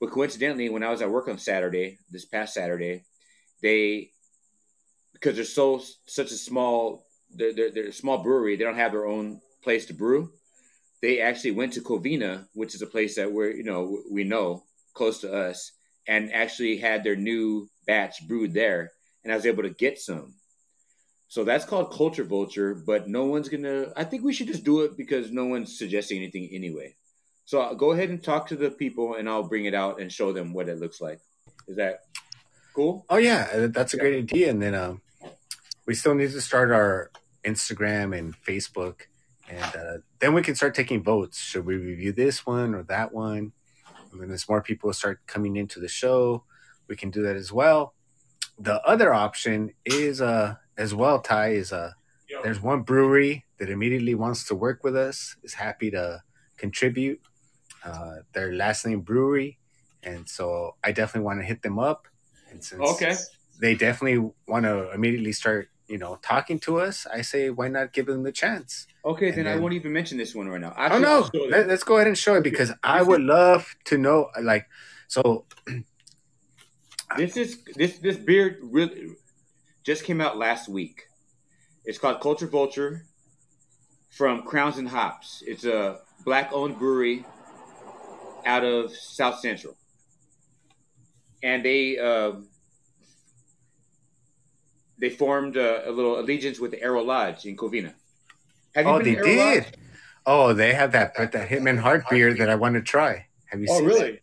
[0.00, 3.04] But coincidentally, when I was at work on Saturday, this past Saturday,
[3.62, 4.10] they
[5.12, 8.56] because they're so such a small they're, they're, they're a small brewery.
[8.56, 10.32] They don't have their own place to brew.
[11.02, 14.64] They actually went to Covina, which is a place that we're you know we know
[14.94, 15.72] close to us,
[16.06, 18.92] and actually had their new batch brewed there,
[19.24, 20.34] and I was able to get some.
[21.28, 23.92] So that's called Culture Vulture, but no one's gonna.
[23.96, 26.94] I think we should just do it because no one's suggesting anything anyway.
[27.44, 30.10] So I'll go ahead and talk to the people, and I'll bring it out and
[30.10, 31.20] show them what it looks like.
[31.66, 32.04] Is that
[32.74, 33.04] cool?
[33.08, 34.50] Oh yeah, that's a great idea.
[34.50, 35.02] And then um,
[35.86, 37.10] we still need to start our
[37.44, 39.02] Instagram and Facebook,
[39.48, 41.38] and uh, then we can start taking votes.
[41.38, 43.52] Should we review this one or that one?
[44.12, 46.44] And then as more people start coming into the show,
[46.88, 47.94] we can do that as well.
[48.58, 51.92] The other option is uh as well, Ty is uh
[52.42, 56.22] there's one brewery that immediately wants to work with us, is happy to
[56.56, 57.20] contribute.
[57.84, 59.58] Uh, their last name brewery,
[60.02, 62.08] and so I definitely want to hit them up.
[62.50, 63.16] And since Okay.
[63.60, 67.92] they definitely want to immediately start, you know, talking to us, I say why not
[67.92, 68.86] give them the chance?
[69.04, 70.74] Okay, And then, I won't even mention this one right now.
[70.76, 71.50] Oh no, I'll show you.
[71.50, 74.30] Let, us go ahead and show it because I would love to know.
[74.42, 74.66] Like,
[75.06, 75.46] so
[77.16, 79.14] This is this this beer really
[79.86, 81.04] just came out last week.
[81.84, 83.04] It's called Culture Vulture
[84.10, 85.44] from Crowns and Hops.
[85.46, 87.24] It's a black owned brewery
[88.44, 89.76] out of South Central,
[91.44, 92.32] and they uh,
[94.98, 97.94] they formed a, a little allegiance with the Arrow Lodge in Covina.
[98.74, 99.64] Have you oh, been they to Arrow Lodge?
[99.64, 99.76] did.
[100.28, 103.26] Oh, they have that that Hitman Hart beer that I want to try.
[103.46, 103.84] Have you Oh, seen?
[103.84, 104.20] Oh, really?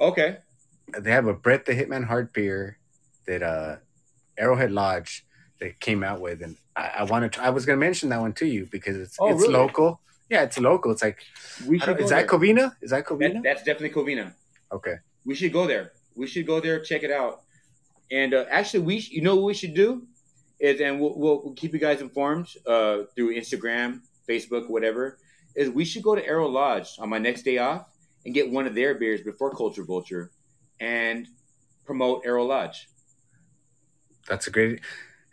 [0.00, 0.38] Okay.
[0.96, 2.78] They have a Bret the Hitman Hart beer
[3.26, 3.76] that uh
[4.40, 5.24] Arrowhead Lodge
[5.60, 7.42] that came out with, and I, I want to.
[7.42, 9.52] I was going to mention that one to you because it's Oh, it's really?
[9.52, 10.00] local.
[10.30, 10.90] Yeah, it's local.
[10.92, 11.18] It's like
[11.66, 12.38] We should go is that there.
[12.38, 12.74] Covina?
[12.80, 13.42] Is that That- Covina?
[13.42, 14.34] that's definitely Covina.
[14.72, 14.96] okay.
[15.24, 15.92] We should go there.
[16.16, 17.42] We should go there, check it out.
[18.10, 20.06] And uh, actually, we sh- you know what we should do
[20.58, 25.18] is, and we'll, we'll, we'll keep you guys informed uh, through Instagram, Facebook, whatever.
[25.54, 27.86] Is we should go to Arrow Lodge on my next day off
[28.24, 30.30] and get one of their beers before Culture Vulture,
[30.80, 31.26] and
[31.84, 32.88] promote Arrow Lodge.
[34.28, 34.80] That's a great.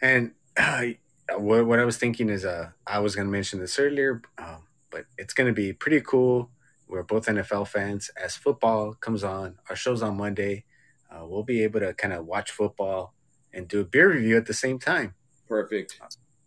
[0.02, 0.84] And uh,
[1.38, 4.64] what, what I was thinking is, uh, I was going to mention this earlier, um,
[4.90, 6.50] but it's going to be pretty cool.
[6.88, 8.10] We're both NFL fans.
[8.22, 10.66] As football comes on, our show's on Monday.
[11.12, 13.14] Uh, we'll be able to kind of watch football
[13.54, 15.16] and do a beer review at the same time.
[15.48, 16.00] Perfect.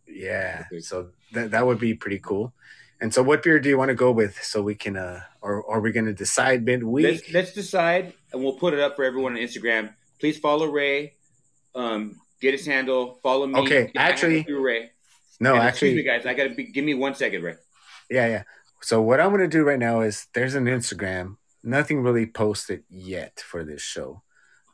[0.07, 0.85] Yeah, Perfect.
[0.85, 2.53] so that that would be pretty cool.
[3.01, 4.43] And so, what beer do you want to go with?
[4.43, 7.05] So we can, uh, or, or are we going to decide midweek?
[7.05, 9.95] Let's let's decide, and we'll put it up for everyone on Instagram.
[10.19, 11.15] Please follow Ray.
[11.75, 13.19] Um, get his handle.
[13.23, 13.59] Follow me.
[13.61, 14.91] Okay, actually- Ray.
[15.41, 16.27] no, And actually, excuse me, guys.
[16.27, 17.55] I gotta be, give me one second, Ray.
[18.11, 18.43] Yeah, yeah.
[18.83, 21.37] So what I'm gonna do right now is there's an Instagram.
[21.63, 24.23] Nothing really posted yet for this show,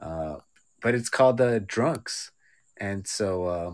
[0.00, 0.36] uh,
[0.80, 2.30] but it's called the Drunks,
[2.76, 3.72] and so uh,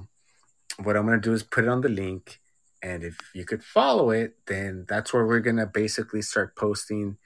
[0.82, 2.40] what I'm gonna do is put it on the link,
[2.82, 7.18] and if you could follow it, then that's where we're gonna basically start posting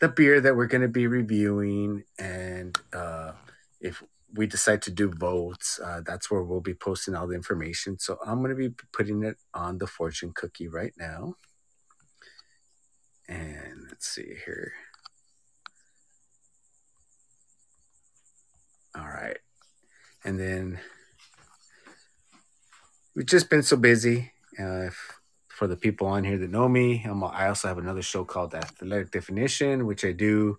[0.00, 3.32] the beer that we're gonna be reviewing, and uh,
[3.80, 4.02] if
[4.34, 7.98] we decide to do votes, uh, that's where we'll be posting all the information.
[7.98, 11.34] So I'm gonna be putting it on the fortune cookie right now.
[13.28, 14.72] And let's see here.
[18.96, 19.38] All right.
[20.24, 20.80] And then
[23.14, 24.32] we've just been so busy.
[24.58, 28.02] Uh, if, for the people on here that know me, I'm, I also have another
[28.02, 30.58] show called Athletic Definition, which I do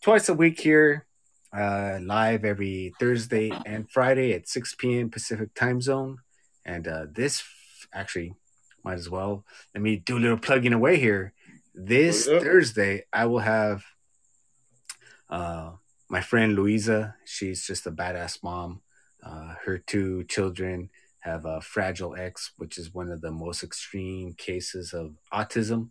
[0.00, 1.06] twice a week here,
[1.56, 5.10] uh, live every Thursday and Friday at 6 p.m.
[5.10, 6.18] Pacific time zone.
[6.64, 7.42] And uh, this
[7.92, 8.34] actually
[8.84, 9.44] might as well
[9.74, 11.32] let me do a little plugging away here
[11.74, 12.42] this Plug.
[12.42, 13.84] Thursday, I will have
[15.30, 15.72] uh,
[16.08, 17.16] my friend Louisa.
[17.24, 18.82] She's just a badass mom.
[19.22, 20.90] Uh, her two children
[21.20, 25.90] have a Fragile X, which is one of the most extreme cases of autism.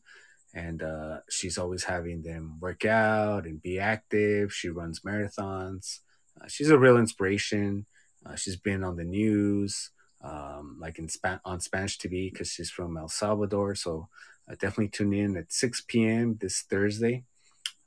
[0.53, 4.53] And uh, she's always having them work out and be active.
[4.53, 5.99] She runs marathons.
[6.39, 7.85] Uh, she's a real inspiration.
[8.25, 9.91] Uh, she's been on the news,
[10.21, 13.75] um, like in Spa- on Spanish TV, because she's from El Salvador.
[13.75, 14.09] So
[14.49, 16.37] uh, definitely tune in at 6 p.m.
[16.39, 17.23] this Thursday.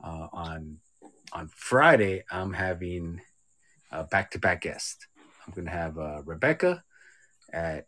[0.02, 0.78] Uh, on
[1.32, 3.20] on Friday, I'm having
[3.90, 5.06] a back-to-back guest.
[5.46, 6.84] I'm going to have uh, Rebecca
[7.52, 7.86] at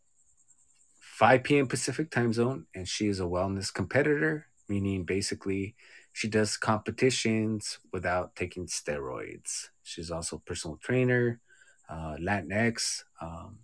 [1.01, 1.67] 5 p.m.
[1.67, 5.75] Pacific time zone, and she is a wellness competitor, meaning basically
[6.13, 9.69] she does competitions without taking steroids.
[9.83, 11.41] She's also personal trainer,
[11.89, 13.59] uh, Latinx, um,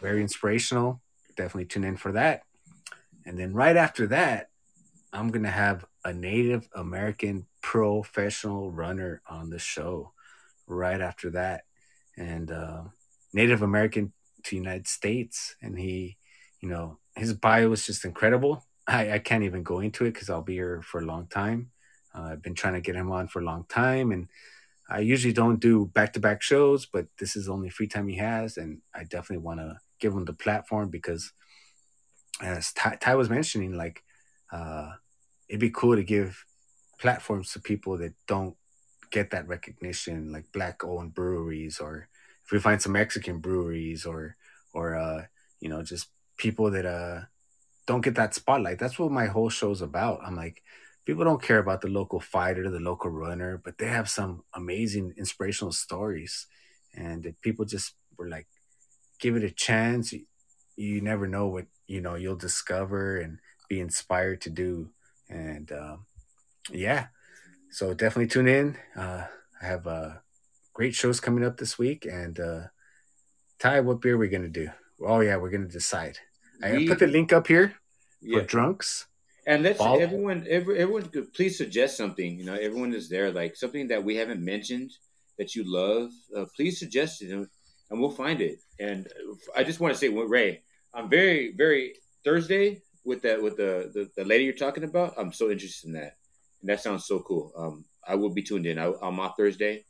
[0.00, 1.00] very inspirational.
[1.36, 2.42] Definitely tune in for that.
[3.24, 4.50] And then right after that,
[5.12, 10.12] I'm going to have a Native American professional runner on the show
[10.66, 11.64] right after that.
[12.16, 12.82] And uh,
[13.32, 14.12] Native American
[14.44, 15.56] to United States.
[15.60, 16.16] And he,
[16.60, 18.64] you know, his bio was just incredible.
[18.86, 21.70] I, I can't even go into it because I'll be here for a long time.
[22.14, 24.12] Uh, I've been trying to get him on for a long time.
[24.12, 24.28] And
[24.88, 28.08] I usually don't do back to back shows, but this is the only free time
[28.08, 28.56] he has.
[28.56, 31.32] And I definitely want to give him the platform because
[32.40, 34.02] as Ty, Ty was mentioning, like
[34.52, 34.92] uh,
[35.48, 36.44] it'd be cool to give
[37.00, 38.56] platforms to people that don't
[39.10, 42.08] get that recognition, like black owned breweries, or
[42.44, 44.36] if we find some Mexican breweries, or
[44.72, 45.24] or uh,
[45.60, 47.22] you know just people that uh
[47.86, 48.78] don't get that spotlight.
[48.78, 50.20] That's what my whole show's about.
[50.24, 50.62] I'm like,
[51.04, 55.14] people don't care about the local fighter, the local runner, but they have some amazing
[55.16, 56.46] inspirational stories.
[56.94, 58.48] And people just were like,
[59.20, 60.12] give it a chance,
[60.76, 64.90] you, never know what you know you'll discover and be inspired to do.
[65.28, 66.06] And um,
[66.70, 67.06] yeah,
[67.70, 68.76] so definitely tune in.
[68.96, 69.26] Uh,
[69.62, 70.10] I have uh,
[70.74, 72.04] great shows coming up this week.
[72.04, 72.60] And uh,
[73.58, 74.70] Ty, what beer are we gonna do?
[75.00, 76.18] Oh yeah, we're gonna decide.
[76.62, 77.68] I We- put the link up here
[78.20, 78.42] for Yeah.
[78.46, 79.06] drunks.
[79.46, 82.38] And let's Follow- everyone, every, everyone, could please suggest something.
[82.38, 84.90] You know, everyone is there, like something that we haven't mentioned
[85.38, 86.10] that you love.
[86.36, 87.46] Uh, please suggest it, and,
[87.90, 88.58] and we'll find it.
[88.80, 89.06] And
[89.54, 91.94] I just want to say, well, Ray, I'm very, very
[92.24, 95.14] Thursday with that with the, the the lady you're talking about.
[95.16, 96.16] I'm so interested in that,
[96.60, 97.52] and that sounds so cool.
[97.56, 98.78] Um, I will be tuned in.
[98.80, 99.84] I, I'm off Thursday,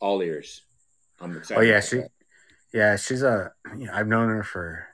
[0.00, 0.62] all ears.
[1.20, 1.60] I'm excited.
[1.60, 2.00] Oh yeah, she,
[2.72, 3.52] yeah, she's a.
[3.76, 4.86] You know, I've known her for,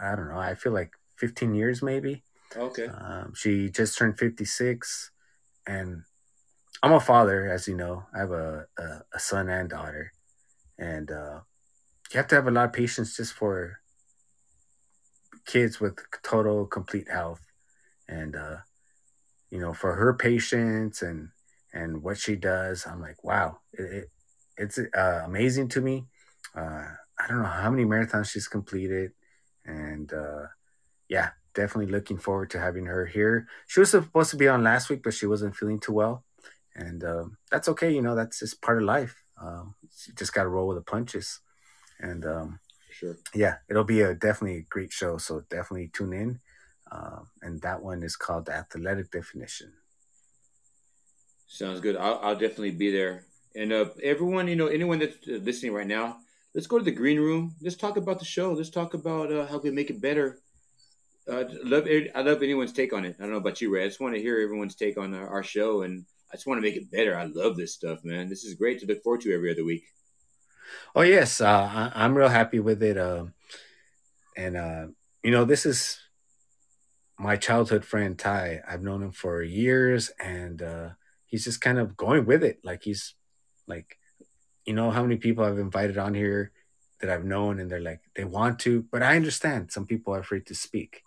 [0.00, 0.38] I don't know.
[0.38, 2.22] I feel like 15 years maybe.
[2.56, 2.86] Okay.
[2.86, 5.10] Um, she just turned 56,
[5.66, 6.02] and
[6.82, 8.04] I'm a father, as you know.
[8.14, 8.82] I have a a,
[9.14, 10.12] a son and daughter,
[10.78, 11.40] and uh,
[12.12, 13.80] you have to have a lot of patience just for
[15.44, 17.40] kids with total complete health,
[18.08, 18.56] and uh,
[19.50, 21.30] you know, for her patience and
[21.72, 24.10] and what she does, I'm like, wow, it, it
[24.58, 26.06] it's uh, amazing to me.
[26.54, 26.88] Uh,
[27.18, 29.12] I don't know how many marathons she's completed,
[29.66, 30.46] and uh,
[31.08, 33.48] yeah, definitely looking forward to having her here.
[33.66, 36.24] She was supposed to be on last week, but she wasn't feeling too well,
[36.74, 37.92] and um, that's okay.
[37.92, 39.22] You know, that's just part of life.
[39.40, 39.74] Um,
[40.06, 41.40] you just got to roll with the punches,
[42.00, 42.60] and um,
[42.90, 43.16] Sure.
[43.34, 45.18] yeah, it'll be a definitely a great show.
[45.18, 46.40] So definitely tune in.
[46.90, 49.72] Um, and that one is called the Athletic Definition.
[51.46, 51.96] Sounds good.
[51.96, 53.24] I'll, I'll definitely be there.
[53.54, 56.18] And uh, everyone, you know, anyone that's uh, listening right now,
[56.56, 57.54] let's go to the green room.
[57.60, 58.52] Let's talk about the show.
[58.54, 60.40] Let's talk about uh, how we make it better.
[61.30, 63.16] Uh, love, I love anyone's take on it.
[63.18, 63.84] I don't know about you, Ray.
[63.84, 66.58] I just want to hear everyone's take on our, our show, and I just want
[66.58, 67.16] to make it better.
[67.16, 68.30] I love this stuff, man.
[68.30, 69.84] This is great to look forward to every other week.
[70.94, 72.96] Oh yes, uh, I, I'm real happy with it.
[72.96, 73.34] Um,
[74.36, 74.86] and uh,
[75.22, 76.00] you know, this is
[77.18, 78.62] my childhood friend Ty.
[78.66, 80.88] I've known him for years, and uh,
[81.26, 82.60] he's just kind of going with it.
[82.64, 83.14] Like he's
[83.66, 83.98] like,
[84.66, 86.52] you know, how many people I've invited on here
[87.00, 89.70] that I've known, and they're like they want to, but I understand.
[89.72, 91.02] Some people are afraid to speak.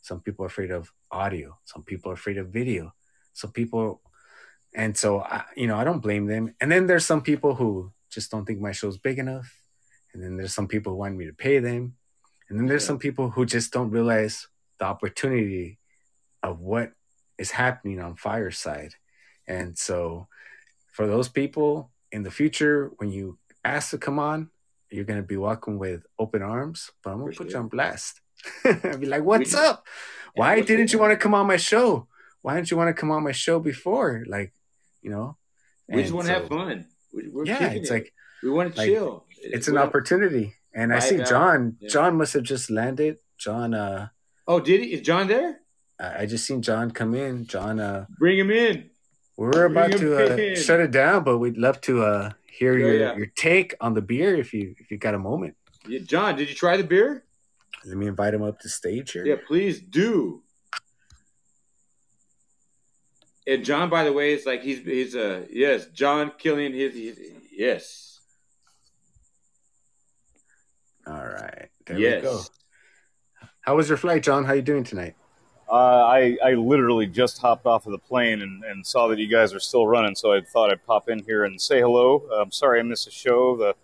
[0.00, 1.58] Some people are afraid of audio.
[1.64, 2.94] Some people are afraid of video.
[3.34, 4.00] Some people,
[4.74, 6.54] and so I, you know, I don't blame them.
[6.60, 9.54] And then there's some people who just don't think my show's big enough.
[10.12, 11.94] And then there's some people who want me to pay them.
[12.48, 12.88] And then there's Yeah.
[12.88, 14.48] some people who just don't realize
[14.78, 15.78] the opportunity
[16.42, 16.92] of what
[17.38, 18.94] is happening on Fireside.
[19.46, 20.28] And so
[20.90, 24.50] for those people in the future, when you ask to come on,
[24.90, 27.58] you're going to be welcome with open arms, but I'm going to For put you
[27.58, 28.20] on blast.
[28.64, 29.86] I'll be like, what's up?
[30.34, 32.08] Why didn't you want to come on my show?
[32.42, 34.24] Why didn't you want to come on my show before?
[34.26, 34.52] Like,
[35.00, 35.36] you know?
[35.88, 36.86] We just want to so- have fun.
[37.14, 37.94] We, we're yeah, it's it.
[37.94, 39.26] like, we want to like, chill.
[39.38, 40.54] it's an We're opportunity.
[40.74, 41.28] And I see out.
[41.28, 41.76] John.
[41.80, 41.88] Yeah.
[41.90, 43.18] John must have just landed.
[43.38, 44.08] John, uh,
[44.48, 44.94] Oh, did he?
[44.94, 45.60] Is John there?
[46.00, 47.46] I I just seen John come in.
[47.46, 48.90] John, uh, Bring him in.
[49.42, 52.86] We were about to uh, shut it down, but we'd love to uh, hear Yeah,
[52.86, 53.16] your, yeah.
[53.16, 55.56] your take on the beer if you if you got a moment.
[55.88, 57.24] Yeah, John, did you try the beer?
[57.84, 59.26] Let me invite him up to stage here.
[59.26, 60.42] Yeah, please do.
[63.44, 66.72] And John, by the way, is like he's he's uh yes, John Killian.
[66.72, 67.18] His, his
[67.50, 68.20] yes,
[71.04, 72.22] All right, there yes.
[72.22, 72.40] we go.
[73.62, 74.44] How was your flight, John?
[74.44, 75.16] How you doing tonight?
[75.72, 79.26] Uh, I, I literally just hopped off of the plane and, and saw that you
[79.26, 82.22] guys are still running, so I thought I'd pop in here and say hello.
[82.38, 83.56] I'm sorry I missed the show.
[83.56, 83.74] The,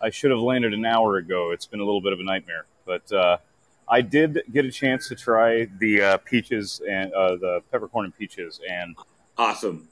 [0.00, 1.50] I should have landed an hour ago.
[1.50, 3.38] It's been a little bit of a nightmare, but uh,
[3.88, 8.16] I did get a chance to try the uh, peaches and uh, the peppercorn and
[8.16, 8.94] peaches, and
[9.36, 9.88] Awesome,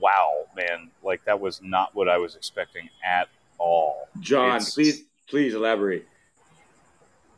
[0.00, 3.28] wow, man, like that was not what I was expecting at
[3.58, 4.08] all.
[4.20, 4.46] John.
[4.56, 6.06] It's- please please elaborate.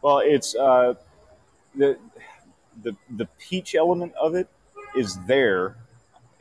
[0.00, 0.94] Well, it's uh,
[1.74, 1.98] the
[2.82, 4.48] the the peach element of it
[4.96, 5.76] is there,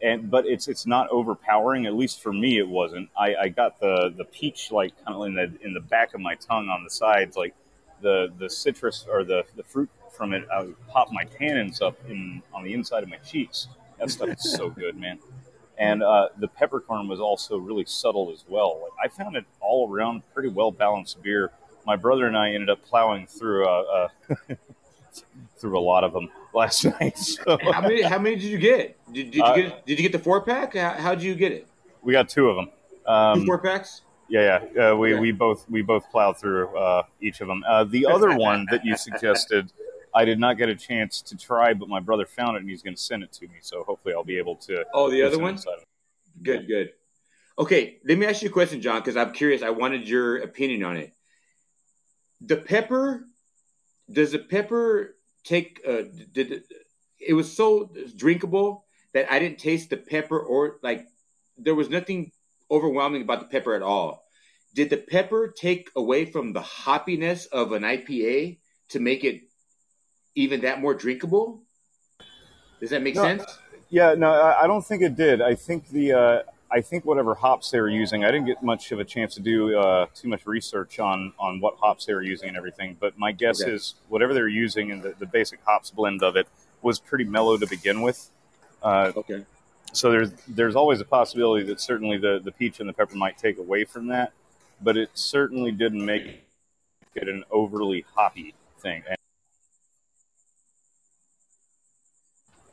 [0.01, 1.85] and but it's it's not overpowering.
[1.85, 3.09] At least for me, it wasn't.
[3.17, 6.21] I, I got the the peach like kind of in the in the back of
[6.21, 7.53] my tongue on the sides, like
[8.01, 10.47] the the citrus or the the fruit from it.
[10.53, 13.67] I would pop my tannins up in on the inside of my cheeks.
[13.99, 15.19] That stuff is so good, man.
[15.79, 18.79] And uh, the peppercorn was also really subtle as well.
[18.81, 21.51] Like, I found it all around pretty well balanced beer
[21.87, 24.35] my brother and I ended up plowing through uh, uh,
[25.59, 27.17] through a lot of them last night.
[27.17, 28.97] So How many how many did you get?
[29.13, 30.75] Did, did you Uh, get did you get the four pack?
[30.75, 31.67] How how'd you get it?
[32.01, 32.69] we got two of them.
[33.05, 34.01] Um, Two four packs.
[34.29, 34.91] yeah, yeah.
[34.91, 37.63] Uh, we, we both we both plowed through uh, each of them.
[37.67, 39.71] Uh, the other one that you suggested,
[40.13, 42.81] I did not get a chance to try, but my brother found it and he's
[42.81, 43.55] going to send it to me.
[43.61, 44.83] So hopefully I'll be able to.
[44.93, 45.57] Oh, the other one.
[46.43, 46.91] Good, good.
[47.59, 49.63] Okay, let me ask you a question, John, because I'm curious.
[49.63, 51.13] I wanted your opinion on it.
[52.41, 53.25] The pepper,
[54.11, 55.15] does the pepper
[55.47, 55.81] take?
[55.87, 56.63] Uh, did
[57.19, 61.07] it, was so drinkable that I didn't taste the pepper or like
[61.57, 62.31] there was nothing
[62.69, 64.23] overwhelming about the pepper at all.
[64.75, 69.41] Did the pepper take away from the hoppiness of an IPA to make it
[70.35, 71.63] even that more drinkable?
[72.79, 73.43] Does that make No, sense?
[73.89, 75.41] Yeah, no, I I don't think it did.
[75.41, 76.39] I think the uh,
[76.69, 79.39] I think whatever hops they were using, I didn't get much of a chance to
[79.39, 82.97] do uh, too much research on on what hops they were using and everything.
[82.99, 83.71] But my guess Okay.
[83.71, 86.47] is whatever they were using and the, the basic hops blend of it
[86.81, 88.29] was pretty mellow to begin with.
[88.83, 89.45] Uh, Okay.
[89.93, 93.37] so there's there's always a possibility that certainly the the peach and the pepper might
[93.37, 94.33] take away from that,
[94.81, 96.43] but it certainly didn't make
[97.15, 99.03] it an overly hoppy thing.
[99.09, 99.16] And,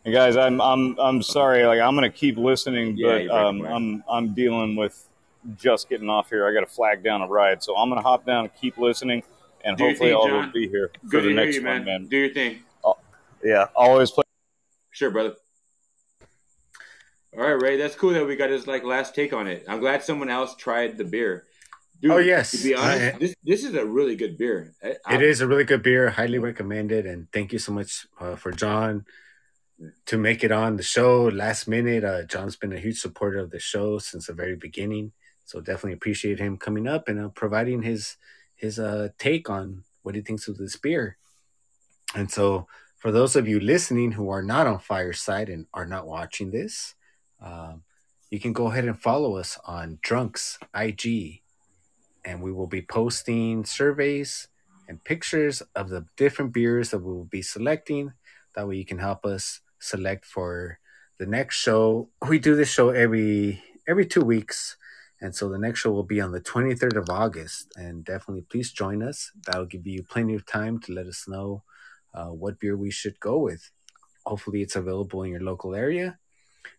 [0.04, 1.64] and guys, I'm I'm I'm sorry.
[1.64, 3.68] Like I'm gonna keep listening, Yeah, but you're um, away.
[3.70, 5.08] I'm I'm dealing with
[5.56, 6.46] just getting off here.
[6.48, 9.22] I got to flag down a ride, so I'm gonna hop down and keep listening,
[9.64, 10.50] and Do hopefully thing, I'll John.
[10.52, 11.84] be here for Good the to hear next you, one, man.
[11.84, 12.06] man.
[12.08, 12.60] Do your thing.
[13.42, 14.24] Yeah, always play.
[14.90, 15.34] Sure, brother.
[17.36, 17.76] All right, Ray.
[17.76, 19.64] That's cool that we got his like last take on it.
[19.68, 21.44] I'm glad someone else tried the beer.
[22.00, 22.52] Dude, Oh, yes.
[22.52, 24.72] To be honest, I- this this is a really good beer.
[24.82, 28.06] I, I- It is a really good beer, highly recommended, and thank you so much
[28.20, 29.04] uh, for John
[30.06, 32.04] to make it on the show last minute.
[32.04, 35.12] Uh, John's been a huge supporter of the show since the very beginning,
[35.44, 38.16] so definitely appreciate him coming up and uh, providing his
[38.54, 41.16] his uh, take on what he thinks of this beer.
[42.14, 42.68] And so,
[42.98, 46.94] for those of you listening who are not on Fireside and are not watching this,
[47.42, 47.82] um,
[48.30, 51.42] you can go ahead and follow us on Drunks IG,
[52.24, 54.48] and we will be posting surveys
[54.88, 58.12] and pictures of the different beers that we will be selecting.
[58.54, 60.78] That way, you can help us select for
[61.18, 62.08] the next show.
[62.28, 64.76] We do this show every every two weeks,
[65.20, 67.72] and so the next show will be on the twenty third of August.
[67.76, 69.30] And definitely, please join us.
[69.46, 71.62] That'll give you plenty of time to let us know
[72.14, 73.70] uh, what beer we should go with.
[74.24, 76.18] Hopefully, it's available in your local area.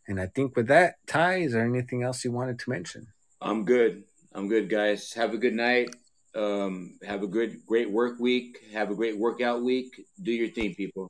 [0.07, 3.07] And I think with that, Ty, is there anything else you wanted to mention?
[3.41, 4.03] I'm good.
[4.33, 5.13] I'm good, guys.
[5.13, 5.89] Have a good night.
[6.35, 8.59] Um, have a good, great work week.
[8.73, 9.95] Have a great workout week.
[10.21, 11.09] Do your thing, people.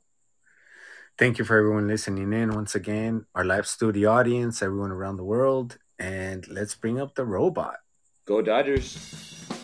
[1.18, 5.24] Thank you for everyone listening in once again, our live studio audience, everyone around the
[5.24, 7.76] world, and let's bring up the robot.
[8.26, 9.45] Go Dodgers.